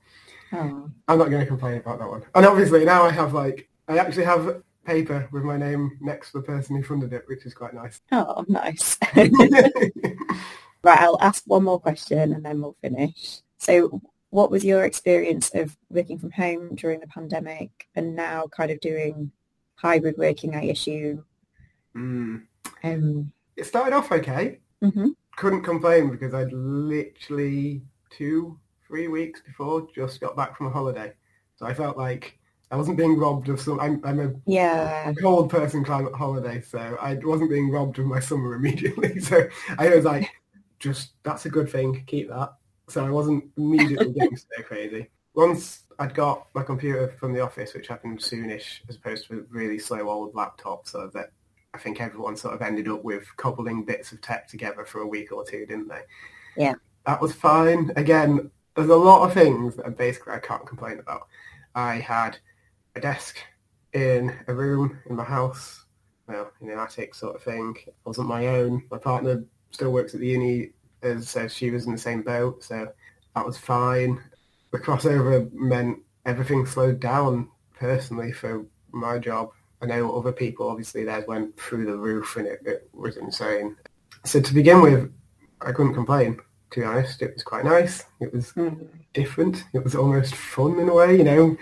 Oh. 0.52 0.90
I'm 1.08 1.18
not 1.18 1.28
going 1.30 1.40
to 1.40 1.46
complain 1.46 1.76
about 1.78 1.98
that 1.98 2.08
one. 2.08 2.24
And 2.34 2.46
obviously 2.46 2.84
now 2.84 3.02
I 3.02 3.10
have 3.10 3.34
like, 3.34 3.68
I 3.86 3.98
actually 3.98 4.24
have 4.24 4.62
paper 4.84 5.28
with 5.30 5.42
my 5.42 5.56
name 5.58 5.98
next 6.00 6.32
to 6.32 6.38
the 6.38 6.44
person 6.44 6.76
who 6.76 6.82
funded 6.82 7.12
it, 7.12 7.24
which 7.26 7.44
is 7.44 7.52
quite 7.52 7.74
nice. 7.74 8.00
Oh, 8.12 8.44
nice. 8.48 8.96
right, 9.14 11.00
I'll 11.00 11.20
ask 11.20 11.42
one 11.46 11.64
more 11.64 11.80
question 11.80 12.32
and 12.32 12.44
then 12.44 12.60
we'll 12.62 12.76
finish. 12.80 13.40
So 13.58 14.00
what 14.30 14.50
was 14.50 14.64
your 14.64 14.84
experience 14.84 15.50
of 15.54 15.76
working 15.90 16.18
from 16.18 16.30
home 16.30 16.74
during 16.74 17.00
the 17.00 17.06
pandemic 17.08 17.88
and 17.94 18.16
now 18.16 18.46
kind 18.46 18.70
of 18.70 18.80
doing 18.80 19.30
hybrid 19.74 20.16
working, 20.16 20.54
I 20.54 20.62
assume? 20.64 21.24
Mm. 21.94 22.42
Um, 22.84 23.32
It 23.56 23.66
started 23.66 23.94
off 23.94 24.10
okay. 24.12 24.60
mhm. 24.82 25.14
Couldn't 25.38 25.62
complain 25.62 26.10
because 26.10 26.34
I'd 26.34 26.52
literally 26.52 27.82
two, 28.10 28.58
three 28.86 29.06
weeks 29.06 29.40
before 29.40 29.86
just 29.94 30.20
got 30.20 30.36
back 30.36 30.56
from 30.56 30.66
a 30.66 30.70
holiday. 30.70 31.12
So 31.56 31.66
I 31.66 31.74
felt 31.74 31.96
like 31.96 32.38
I 32.70 32.76
wasn't 32.76 32.96
being 32.96 33.16
robbed 33.16 33.48
of 33.48 33.60
some, 33.60 33.78
I'm, 33.78 34.00
I'm 34.04 34.18
a 34.20 34.32
Yeah. 34.46 35.12
cold 35.22 35.48
person 35.48 35.84
climate 35.84 36.14
holiday, 36.14 36.60
so 36.60 36.98
I 37.00 37.14
wasn't 37.14 37.50
being 37.50 37.70
robbed 37.70 37.98
of 38.00 38.06
my 38.06 38.20
summer 38.20 38.54
immediately. 38.56 39.20
So 39.20 39.48
I 39.78 39.90
was 39.90 40.04
like, 40.04 40.28
just 40.80 41.12
that's 41.22 41.46
a 41.46 41.50
good 41.50 41.70
thing, 41.70 42.04
keep 42.06 42.28
that. 42.28 42.54
So 42.88 43.04
I 43.04 43.10
wasn't 43.10 43.44
immediately 43.56 44.12
getting 44.12 44.36
so 44.56 44.62
crazy. 44.64 45.08
Once 45.34 45.84
I'd 46.00 46.14
got 46.14 46.48
my 46.54 46.62
computer 46.62 47.08
from 47.08 47.32
the 47.32 47.40
office, 47.40 47.74
which 47.74 47.86
happened 47.88 48.18
soonish, 48.18 48.80
as 48.88 48.96
opposed 48.96 49.28
to 49.28 49.38
a 49.38 49.42
really 49.50 49.78
slow 49.78 50.08
old 50.08 50.34
laptop, 50.34 50.88
so 50.88 51.10
that 51.14 51.30
I 51.74 51.78
think 51.78 52.00
everyone 52.00 52.36
sort 52.36 52.54
of 52.54 52.62
ended 52.62 52.88
up 52.88 53.04
with 53.04 53.24
cobbling 53.36 53.84
bits 53.84 54.12
of 54.12 54.20
tech 54.20 54.48
together 54.48 54.84
for 54.84 55.00
a 55.00 55.06
week 55.06 55.32
or 55.32 55.44
two, 55.44 55.66
didn't 55.66 55.88
they? 55.88 56.02
Yeah. 56.56 56.74
That 57.06 57.20
was 57.20 57.32
fine. 57.32 57.92
Again, 57.96 58.50
there's 58.74 58.88
a 58.88 58.96
lot 58.96 59.26
of 59.26 59.34
things 59.34 59.76
that 59.76 59.96
basically 59.96 60.32
I 60.32 60.38
can't 60.38 60.66
complain 60.66 60.98
about. 60.98 61.28
I 61.74 61.96
had 61.96 62.38
a 62.94 63.00
desk 63.00 63.36
in 63.92 64.34
a 64.46 64.54
room 64.54 64.98
in 65.08 65.16
my 65.16 65.24
house, 65.24 65.84
well, 66.26 66.50
in 66.60 66.70
an 66.70 66.78
attic 66.78 67.14
sort 67.14 67.36
of 67.36 67.42
thing. 67.42 67.76
It 67.86 67.94
wasn't 68.04 68.28
my 68.28 68.46
own. 68.48 68.84
My 68.90 68.98
partner 68.98 69.44
still 69.70 69.92
works 69.92 70.14
at 70.14 70.20
the 70.20 70.28
uni, 70.28 70.70
as 71.02 71.28
so 71.28 71.48
she 71.48 71.70
was 71.70 71.86
in 71.86 71.92
the 71.92 71.98
same 71.98 72.22
boat, 72.22 72.64
so 72.64 72.88
that 73.34 73.46
was 73.46 73.58
fine. 73.58 74.20
The 74.72 74.78
crossover 74.78 75.52
meant 75.52 75.98
everything 76.26 76.66
slowed 76.66 77.00
down 77.00 77.48
personally 77.74 78.32
for 78.32 78.66
my 78.92 79.18
job. 79.18 79.50
I 79.80 79.86
know 79.86 80.16
other 80.16 80.32
people, 80.32 80.68
obviously, 80.68 81.04
theirs 81.04 81.24
went 81.28 81.56
through 81.56 81.86
the 81.86 81.96
roof 81.96 82.36
and 82.36 82.46
it, 82.46 82.60
it 82.64 82.88
was 82.92 83.16
insane. 83.16 83.76
So 84.24 84.40
to 84.40 84.54
begin 84.54 84.82
with, 84.82 85.12
I 85.60 85.72
couldn't 85.72 85.94
complain, 85.94 86.38
to 86.72 86.80
be 86.80 86.84
honest. 86.86 87.22
It 87.22 87.34
was 87.34 87.42
quite 87.44 87.64
nice. 87.64 88.04
It 88.20 88.32
was 88.32 88.52
Mhm. 88.52 88.88
different. 89.14 89.64
It 89.72 89.84
was 89.84 89.94
almost 89.94 90.34
fun 90.34 90.78
in 90.80 90.88
a 90.88 90.94
way, 90.94 91.16
you 91.16 91.24
know. 91.24 91.56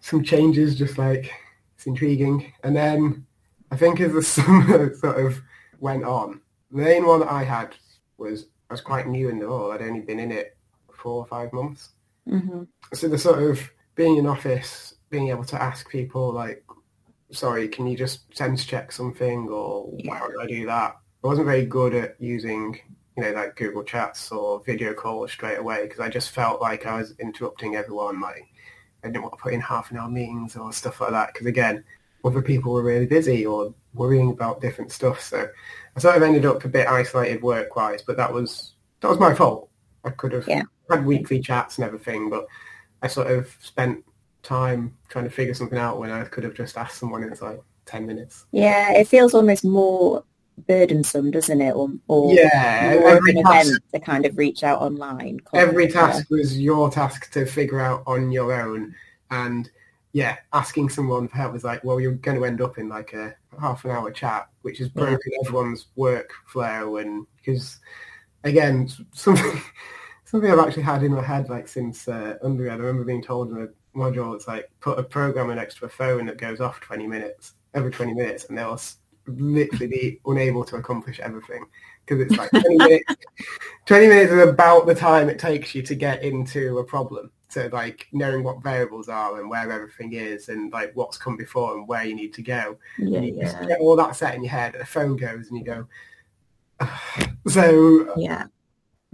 Some 0.00 0.22
changes, 0.22 0.76
just 0.76 0.98
like 0.98 1.32
it's 1.74 1.86
intriguing. 1.86 2.52
And 2.62 2.76
then 2.76 3.26
I 3.72 3.76
think 3.76 4.00
as 4.00 4.12
the 4.12 4.22
summer 4.36 4.94
sort 4.94 5.24
of 5.24 5.40
went 5.80 6.04
on, 6.04 6.40
the 6.70 6.78
main 6.78 7.06
one 7.06 7.20
that 7.20 7.30
I 7.32 7.42
had 7.42 7.74
was 8.18 8.46
I 8.70 8.74
was 8.74 8.80
quite 8.80 9.06
new 9.08 9.28
in 9.28 9.38
the 9.38 9.46
role. 9.46 9.70
I'd 9.72 9.82
only 9.82 10.00
been 10.00 10.18
in 10.20 10.32
it 10.32 10.56
four 10.92 11.14
or 11.22 11.26
five 11.26 11.52
months. 11.52 11.90
Mhm. 12.28 12.66
So 12.94 13.08
the 13.08 13.18
sort 13.18 13.42
of 13.42 13.60
being 13.94 14.16
in 14.16 14.26
office, 14.26 14.94
being 15.10 15.28
able 15.28 15.44
to 15.44 15.60
ask 15.62 15.88
people 15.88 16.32
like, 16.32 16.64
sorry, 17.30 17.68
can 17.68 17.86
you 17.86 17.96
just 17.96 18.34
sense 18.36 18.64
check 18.64 18.92
something 18.92 19.48
or 19.48 19.90
Yeah. 19.96 20.14
how 20.18 20.28
do 20.28 20.40
I 20.40 20.46
do 20.46 20.66
that? 20.66 20.96
I 21.24 21.26
wasn't 21.26 21.46
very 21.46 21.66
good 21.66 21.94
at 21.94 22.20
using, 22.20 22.78
you 23.16 23.22
know, 23.24 23.32
like 23.32 23.56
Google 23.56 23.82
Chats 23.82 24.30
or 24.30 24.62
video 24.64 24.94
calls 24.94 25.32
straight 25.32 25.58
away 25.58 25.82
because 25.82 26.00
I 26.00 26.08
just 26.08 26.30
felt 26.30 26.60
like 26.60 26.86
I 26.86 26.96
was 26.98 27.14
interrupting 27.18 27.74
everyone. 27.76 28.20
Like 28.20 28.44
I 29.02 29.08
didn't 29.08 29.22
want 29.22 29.34
to 29.36 29.42
put 29.42 29.52
in 29.52 29.60
half 29.60 29.90
an 29.90 29.98
hour 29.98 30.08
meetings 30.08 30.56
or 30.56 30.72
stuff 30.72 31.00
like 31.00 31.10
that 31.10 31.32
because 31.32 31.46
again, 31.46 31.82
other 32.24 32.42
people 32.42 32.72
were 32.72 32.82
really 32.82 33.06
busy 33.06 33.46
or 33.46 33.72
worrying 33.94 34.30
about 34.30 34.60
different 34.60 34.92
stuff. 34.92 35.20
So 35.20 35.48
I 35.96 36.00
sort 36.00 36.16
of 36.16 36.22
ended 36.22 36.44
up 36.46 36.64
a 36.64 36.68
bit 36.68 36.88
isolated 36.88 37.42
work-wise, 37.42 38.02
but 38.02 38.16
that 38.16 38.32
was 38.32 38.74
that 39.00 39.08
was 39.08 39.18
my 39.18 39.34
fault. 39.34 39.68
I 40.04 40.10
could 40.10 40.32
have 40.32 40.46
Yeah. 40.48 40.62
had 40.90 41.04
weekly 41.04 41.40
chats 41.40 41.76
and 41.78 41.84
everything, 41.84 42.30
but 42.30 42.46
I 43.02 43.08
sort 43.08 43.30
of 43.30 43.54
spent 43.60 44.04
time 44.46 44.96
trying 45.08 45.24
to 45.24 45.30
figure 45.30 45.54
something 45.54 45.78
out 45.78 45.98
when 45.98 46.10
I 46.10 46.24
could 46.24 46.44
have 46.44 46.54
just 46.54 46.76
asked 46.78 46.98
someone 46.98 47.22
in 47.22 47.30
like 47.40 47.60
10 47.86 48.06
minutes. 48.06 48.46
Yeah, 48.52 48.92
it 48.92 49.08
feels 49.08 49.34
almost 49.34 49.64
more 49.64 50.24
burdensome, 50.68 51.30
doesn't 51.30 51.60
it? 51.60 51.74
Or, 51.74 51.90
or 52.08 52.32
Yeah, 52.34 52.94
every 53.06 53.32
an 53.32 53.42
task, 53.42 53.66
event 53.68 53.82
to 53.92 54.00
kind 54.00 54.24
of 54.24 54.38
reach 54.38 54.62
out 54.62 54.80
online. 54.80 55.40
every 55.54 55.86
Yeah. 55.86 55.92
task 55.92 56.30
was 56.30 56.58
your 56.58 56.90
task 56.90 57.30
to 57.32 57.44
figure 57.44 57.80
out 57.80 58.02
on 58.06 58.30
your 58.30 58.52
own. 58.52 58.94
And 59.30 59.68
yeah, 60.12 60.36
asking 60.52 60.88
someone 60.90 61.28
for 61.28 61.36
help 61.36 61.52
was 61.52 61.64
like, 61.64 61.82
well, 61.84 62.00
you're 62.00 62.12
going 62.12 62.38
to 62.38 62.44
end 62.44 62.60
up 62.60 62.78
in 62.78 62.88
like 62.88 63.12
a 63.12 63.34
half 63.60 63.84
an 63.84 63.90
hour 63.90 64.10
chat, 64.10 64.48
which 64.62 64.78
has 64.78 64.88
Yeah. 64.94 65.02
broken 65.04 65.32
everyone's 65.44 65.88
workflow. 65.98 67.02
And 67.02 67.26
because 67.36 67.80
again, 68.44 68.88
something, 69.12 69.60
something 70.24 70.50
I've 70.50 70.58
actually 70.60 70.84
had 70.84 71.02
in 71.02 71.12
my 71.12 71.22
head 71.22 71.48
like 71.50 71.68
since 71.68 72.08
uh, 72.08 72.36
undergrad, 72.42 72.78
I 72.78 72.84
remember 72.84 73.04
being 73.04 73.22
told 73.22 73.50
in 73.50 73.62
a 73.62 73.68
module, 73.96 74.34
it's 74.34 74.46
like 74.46 74.70
put 74.80 74.98
a 74.98 75.02
programmer 75.02 75.54
next 75.54 75.78
to 75.78 75.86
a 75.86 75.88
phone 75.88 76.26
that 76.26 76.38
goes 76.38 76.60
off 76.60 76.80
20 76.80 77.06
minutes, 77.06 77.54
every 77.74 77.90
20 77.90 78.14
minutes, 78.14 78.44
and 78.44 78.56
they'll 78.56 78.80
literally 79.26 79.86
be 79.86 80.20
unable 80.26 80.64
to 80.64 80.76
accomplish 80.76 81.18
everything 81.20 81.64
because 82.04 82.24
it's 82.24 82.36
like 82.36 82.50
20 82.50 82.76
minutes, 82.76 83.16
20 83.86 84.06
minutes 84.06 84.32
is 84.32 84.48
about 84.48 84.86
the 84.86 84.94
time 84.94 85.28
it 85.28 85.38
takes 85.38 85.74
you 85.74 85.82
to 85.82 85.94
get 85.94 86.22
into 86.22 86.78
a 86.78 86.84
problem. 86.84 87.30
So 87.48 87.68
like 87.72 88.06
knowing 88.12 88.42
what 88.42 88.62
variables 88.62 89.08
are 89.08 89.40
and 89.40 89.48
where 89.48 89.70
everything 89.70 90.12
is 90.12 90.48
and 90.48 90.72
like 90.72 90.92
what's 90.94 91.16
come 91.16 91.36
before 91.36 91.76
and 91.76 91.88
where 91.88 92.04
you 92.04 92.14
need 92.14 92.34
to 92.34 92.42
go. 92.42 92.76
Yeah, 92.98 93.18
And 93.18 93.26
you 93.26 93.34
yeah, 93.36 93.64
get 93.66 93.80
all 93.80 93.96
that 93.96 94.16
set 94.16 94.34
in 94.34 94.42
your 94.42 94.50
head 94.50 94.74
and 94.74 94.82
the 94.82 94.86
phone 94.86 95.16
goes 95.16 95.48
and 95.48 95.58
you 95.58 95.64
go, 95.64 95.86
so 97.48 98.14
yeah. 98.16 98.44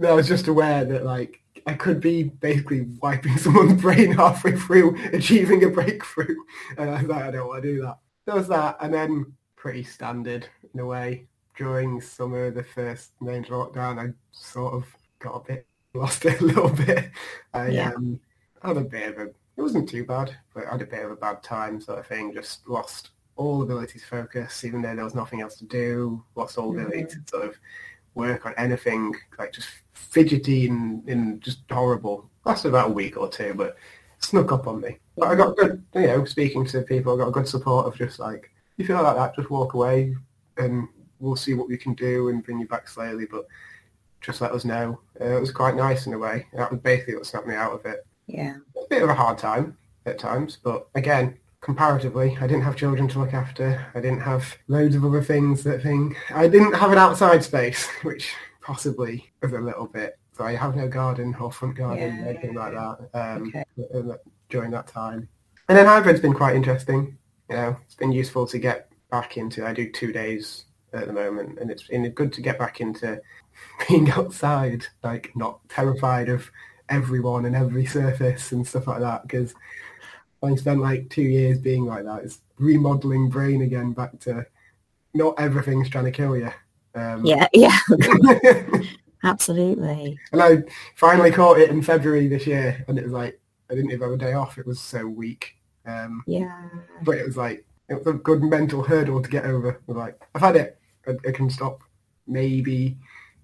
I 0.05 0.11
was 0.11 0.27
just 0.27 0.47
aware 0.47 0.83
that 0.85 1.05
like 1.05 1.42
I 1.65 1.73
could 1.73 1.99
be 2.01 2.23
basically 2.23 2.81
wiping 3.01 3.37
someone's 3.37 3.81
brain 3.81 4.11
halfway 4.11 4.57
through 4.57 4.97
achieving 5.13 5.63
a 5.63 5.69
breakthrough, 5.69 6.35
and 6.77 6.89
I 6.89 7.01
was 7.01 7.09
like, 7.09 7.23
I 7.23 7.31
don't 7.31 7.47
want 7.47 7.63
to 7.63 7.73
do 7.75 7.81
that. 7.83 7.99
There 8.25 8.35
was 8.35 8.47
that, 8.49 8.77
and 8.81 8.93
then 8.93 9.33
pretty 9.55 9.83
standard 9.83 10.47
in 10.73 10.79
a 10.79 10.85
way. 10.85 11.27
During 11.55 12.01
summer, 12.01 12.49
the 12.49 12.63
first 12.63 13.11
major 13.21 13.53
lockdown, 13.53 13.99
I 13.99 14.13
sort 14.31 14.73
of 14.73 14.85
got 15.19 15.35
a 15.35 15.39
bit 15.39 15.67
lost 15.93 16.25
it 16.25 16.41
a 16.41 16.45
little 16.45 16.69
bit. 16.69 17.11
I 17.53 17.67
Yeah. 17.67 17.91
um, 17.95 18.19
had 18.63 18.77
a 18.77 18.81
bit 18.81 19.09
of 19.09 19.19
a. 19.19 19.23
It 19.55 19.61
wasn't 19.61 19.87
too 19.87 20.03
bad, 20.03 20.35
but 20.55 20.65
I 20.65 20.71
had 20.71 20.81
a 20.81 20.85
bit 20.87 21.05
of 21.05 21.11
a 21.11 21.15
bad 21.15 21.43
time, 21.43 21.79
sort 21.79 21.99
of 21.99 22.07
thing. 22.07 22.33
Just 22.33 22.67
lost 22.67 23.11
all 23.35 23.61
ability 23.61 23.99
to 23.99 24.05
focus, 24.05 24.63
even 24.63 24.81
though 24.81 24.95
there 24.95 25.03
was 25.05 25.13
nothing 25.13 25.41
else 25.41 25.55
to 25.57 25.65
do. 25.65 26.23
Lost 26.35 26.57
all 26.57 26.71
ability 26.71 27.05
to 27.05 27.17
sort 27.27 27.45
of 27.45 27.55
work 28.15 28.45
on 28.45 28.53
anything, 28.57 29.15
like 29.39 29.53
just 29.53 29.69
fidgety 29.93 30.67
and, 30.67 31.07
and 31.07 31.41
just 31.41 31.59
horrible. 31.71 32.29
Lasted 32.45 32.69
about 32.69 32.89
a 32.89 32.93
week 32.93 33.17
or 33.17 33.29
two, 33.29 33.53
but 33.53 33.77
snuck 34.19 34.51
up 34.51 34.67
on 34.67 34.81
me. 34.81 34.97
But 35.17 35.29
I 35.29 35.35
got 35.35 35.57
good, 35.57 35.83
you 35.95 36.07
know, 36.07 36.25
speaking 36.25 36.65
to 36.67 36.81
people, 36.81 37.13
I 37.13 37.17
got 37.17 37.29
a 37.29 37.31
good 37.31 37.47
support 37.47 37.87
of 37.87 37.95
just 37.95 38.19
like, 38.19 38.51
you 38.77 38.85
feel 38.85 39.01
like 39.01 39.15
that, 39.15 39.35
just 39.35 39.49
walk 39.49 39.73
away 39.73 40.15
and 40.57 40.87
we'll 41.19 41.35
see 41.35 41.53
what 41.53 41.69
we 41.69 41.77
can 41.77 41.93
do 41.93 42.29
and 42.29 42.43
bring 42.43 42.59
you 42.59 42.67
back 42.67 42.87
slowly, 42.87 43.25
but 43.29 43.45
just 44.21 44.41
let 44.41 44.51
us 44.51 44.65
know. 44.65 44.99
Uh, 45.19 45.37
it 45.37 45.39
was 45.39 45.51
quite 45.51 45.75
nice 45.75 46.07
in 46.07 46.13
a 46.13 46.17
way. 46.17 46.47
That 46.53 46.71
was 46.71 46.79
basically 46.81 47.15
what 47.15 47.25
snapped 47.25 47.47
me 47.47 47.55
out 47.55 47.73
of 47.73 47.85
it. 47.85 48.05
Yeah. 48.27 48.57
A 48.77 48.87
bit 48.89 49.03
of 49.03 49.09
a 49.09 49.13
hard 49.13 49.37
time 49.37 49.77
at 50.05 50.19
times, 50.19 50.57
but 50.63 50.87
again, 50.95 51.37
comparatively, 51.63 52.37
I 52.39 52.45
didn't 52.45 52.63
have 52.63 52.75
children 52.75 53.07
to 53.07 53.19
look 53.19 53.33
after. 53.33 53.83
I 53.95 54.01
didn't 54.01 54.19
have 54.21 54.55
loads 54.67 54.95
of 54.95 55.05
other 55.05 55.23
things 55.23 55.63
that 55.63 55.81
thing. 55.81 56.15
I 56.29 56.47
didn't 56.47 56.73
have 56.73 56.91
an 56.91 56.97
outside 56.97 57.43
space, 57.43 57.87
which 58.03 58.31
possibly 58.61 59.31
was 59.41 59.53
a 59.53 59.59
little 59.59 59.87
bit. 59.87 60.19
So 60.37 60.43
I 60.43 60.55
have 60.55 60.75
no 60.75 60.87
garden 60.87 61.33
or 61.39 61.51
front 61.51 61.75
garden 61.77 62.17
Yeah. 62.17 62.25
or 62.25 62.29
anything 62.29 62.53
like 62.55 62.73
that 62.73 63.09
um, 63.13 63.53
Okay. 63.55 64.17
during 64.49 64.71
that 64.71 64.87
time. 64.87 65.27
And 65.69 65.77
then 65.77 65.85
hybrid's 65.85 66.19
been 66.19 66.33
quite 66.33 66.55
interesting. 66.55 67.17
You 67.49 67.55
know, 67.55 67.77
it's 67.85 67.95
been 67.95 68.11
useful 68.11 68.45
to 68.47 68.59
get 68.59 68.89
back 69.09 69.37
into. 69.37 69.65
I 69.65 69.73
do 69.73 69.89
two 69.89 70.11
days 70.11 70.65
at 70.91 71.07
the 71.07 71.13
moment, 71.13 71.59
and 71.59 71.71
it's 71.71 71.83
been 71.83 72.07
good 72.09 72.33
to 72.33 72.41
get 72.41 72.59
back 72.59 72.81
into 72.81 73.21
being 73.87 74.09
outside, 74.11 74.85
like 75.03 75.31
not 75.35 75.59
terrified 75.69 76.27
of 76.29 76.49
everyone 76.89 77.45
and 77.45 77.55
every 77.55 77.85
surface 77.85 78.51
and 78.51 78.67
stuff 78.67 78.87
like 78.87 78.99
that. 78.99 79.21
Because 79.23 79.53
I 80.43 80.55
spent 80.55 80.81
like 80.81 81.09
two 81.09 81.21
years 81.23 81.57
being 81.57 81.85
like 81.85 82.03
that. 82.05 82.23
It's 82.23 82.39
remodeling 82.57 83.29
brain 83.29 83.61
again 83.61 83.93
back 83.93 84.19
to 84.21 84.45
not 85.13 85.39
everything's 85.39 85.89
trying 85.89 86.05
to 86.05 86.11
kill 86.11 86.35
you. 86.37 86.51
Um, 86.95 87.25
Yeah, 87.25 87.47
yeah, 87.53 87.77
absolutely. 89.23 90.17
and 90.31 90.41
I 90.41 90.63
finally 90.95 91.31
caught 91.31 91.59
it 91.59 91.69
in 91.69 91.81
February 91.81 92.27
this 92.27 92.45
year, 92.47 92.83
and 92.87 92.97
it 92.97 93.03
was 93.03 93.13
like 93.13 93.39
I 93.69 93.75
didn't 93.75 93.91
even 93.91 94.01
have 94.01 94.11
a 94.11 94.17
day 94.17 94.33
off. 94.33 94.57
It 94.57 94.67
was 94.67 94.79
so 94.79 95.05
weak. 95.07 95.55
Um, 95.85 96.23
Yeah. 96.27 96.69
but 97.03 97.17
it 97.17 97.25
was 97.25 97.37
like 97.37 97.65
it 97.89 97.95
was 97.95 98.07
a 98.07 98.13
good 98.13 98.41
mental 98.43 98.83
hurdle 98.83 99.21
to 99.21 99.29
get 99.29 99.45
over. 99.45 99.71
I 99.73 99.77
was 99.87 99.97
like 99.97 100.21
I've 100.35 100.41
had 100.41 100.55
it. 100.55 100.77
I, 101.07 101.11
I 101.27 101.31
can 101.31 101.49
stop 101.49 101.81
maybe 102.27 102.97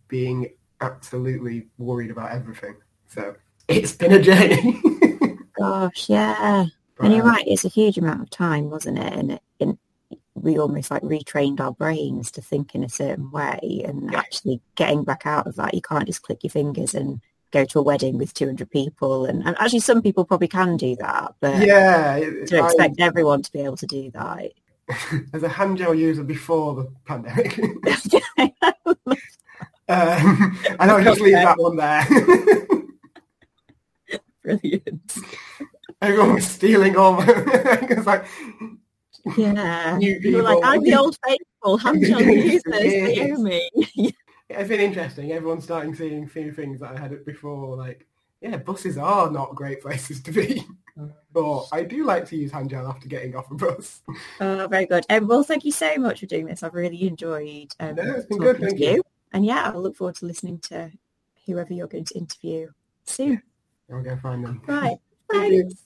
being 0.08 0.50
absolutely 0.82 1.68
worried 1.78 2.12
about 2.12 2.32
everything. 2.32 2.76
So 3.08 3.36
it's 3.68 3.94
been 3.94 4.14
a 4.14 4.22
journey. 4.22 4.82
Gosh, 5.58 6.10
yeah. 6.10 6.66
And 7.00 7.14
you're 7.14 7.24
right, 7.26 7.44
it's 7.48 7.66
a 7.66 7.70
huge 7.70 7.98
amount 7.98 8.22
of 8.22 8.30
time, 8.30 8.70
wasn't 8.70 9.00
it? 9.00 9.14
And, 9.14 9.32
it, 9.34 9.42
and 9.60 9.78
we 10.34 10.58
almost 10.58 10.92
like 10.92 11.02
retrained 11.04 11.60
our 11.60 11.72
brains 11.72 12.32
to 12.32 12.42
think 12.42 12.76
in 12.76 12.84
a 12.84 12.90
certain 12.90 13.32
way 13.32 13.84
and 13.86 14.12
Yeah. 14.12 14.20
actually 14.20 14.62
getting 14.76 15.04
back 15.04 15.26
out 15.26 15.48
of 15.48 15.56
that. 15.56 15.74
You 15.74 15.82
can't 15.82 16.06
just 16.06 16.24
click 16.24 16.44
your 16.44 16.52
fingers 16.52 16.94
and 16.94 17.22
go 17.52 17.66
to 17.66 17.80
a 17.80 17.84
wedding 17.84 18.18
with 18.18 18.34
200 18.34 18.70
people. 18.70 19.26
And, 19.26 19.46
and 19.46 19.56
actually 19.60 19.80
some 19.80 20.02
people 20.02 20.26
probably 20.26 20.48
can 20.50 20.78
do 20.78 20.96
that, 20.98 21.36
but 21.40 21.66
Yeah, 21.66 22.16
it- 22.18 22.48
to 22.48 22.58
I- 22.60 22.66
expect 22.66 23.00
everyone 23.00 23.42
to 23.44 23.52
be 23.52 23.60
able 23.62 23.78
to 23.78 23.88
do 23.88 24.12
that. 24.12 24.52
as 25.34 25.44
a 25.44 25.50
hand 25.50 25.78
gel 25.78 25.94
user 25.94 26.24
before 26.24 26.74
the 26.76 26.92
pandemic, 27.06 27.60
um, 29.88 30.58
and 30.80 30.92
I'll 30.92 31.04
just 31.04 31.22
leave 31.22 31.34
that 31.34 31.58
one 31.60 31.76
there. 31.78 32.08
Brilliant. 34.44 35.18
Everyone 36.02 36.34
was 36.36 36.48
stealing 36.48 36.96
all 36.96 37.14
my. 37.14 37.26
it's 37.28 38.08
like, 38.08 38.26
Yeah. 39.38 39.98
New 39.98 40.20
You're 40.22 40.44
like. 40.44 40.60
I'm 40.64 40.82
the 40.82 40.96
old 40.96 41.18
faithful 41.26 41.78
hand 41.78 42.06
gel 42.06 42.22
users, 42.22 42.64
hear 42.84 43.38
me. 43.38 43.70
it's 44.50 44.70
been 44.70 44.80
interesting. 44.80 45.32
Everyone's 45.32 45.66
starting 45.66 45.94
seeing 45.94 46.28
few 46.28 46.52
things 46.52 46.80
that 46.80 46.96
I 46.96 47.00
had 47.00 47.12
it 47.12 47.26
before. 47.26 47.76
Like, 47.76 48.08
yeah, 48.42 48.58
buses 48.58 48.98
are 48.98 49.30
not 49.30 49.56
great 49.56 49.82
places 49.82 50.22
to 50.24 50.32
be. 50.32 50.66
But 51.32 51.68
I 51.72 51.84
do 51.84 52.04
like 52.04 52.26
to 52.28 52.36
use 52.36 52.52
hand 52.52 52.72
gel 52.72 52.86
after 52.86 53.08
getting 53.08 53.34
off 53.34 53.50
a 53.52 53.56
bus. 53.56 54.02
Oh, 54.42 54.68
very 54.68 54.86
good. 54.86 55.06
Um, 55.10 55.28
well, 55.28 55.44
thank 55.44 55.64
you 55.64 55.72
so 55.72 55.96
much 55.96 56.20
for 56.20 56.26
doing 56.26 56.46
this. 56.46 56.62
I've 56.62 56.74
really 56.74 57.08
enjoyed 57.08 57.74
um, 57.80 57.96
No, 57.96 58.16
it's 58.16 58.26
been 58.26 58.40
good, 58.40 58.60
thank 58.60 58.80
you. 58.80 58.92
you. 58.96 59.04
And 59.32 59.46
yeah, 59.46 59.72
I'll 59.74 59.82
look 59.82 59.96
forward 59.96 60.16
to 60.16 60.26
listening 60.26 60.60
to 60.60 60.92
whoever 61.46 61.74
you're 61.74 61.88
going 61.88 62.04
to 62.06 62.18
interview 62.18 62.68
soon. 63.06 63.42
I'll 63.94 64.04
go 64.04 64.18
find 64.18 64.44
them. 64.44 64.62
Right. 64.66 64.98
You. 65.32 65.40
Thanks. 65.40 65.86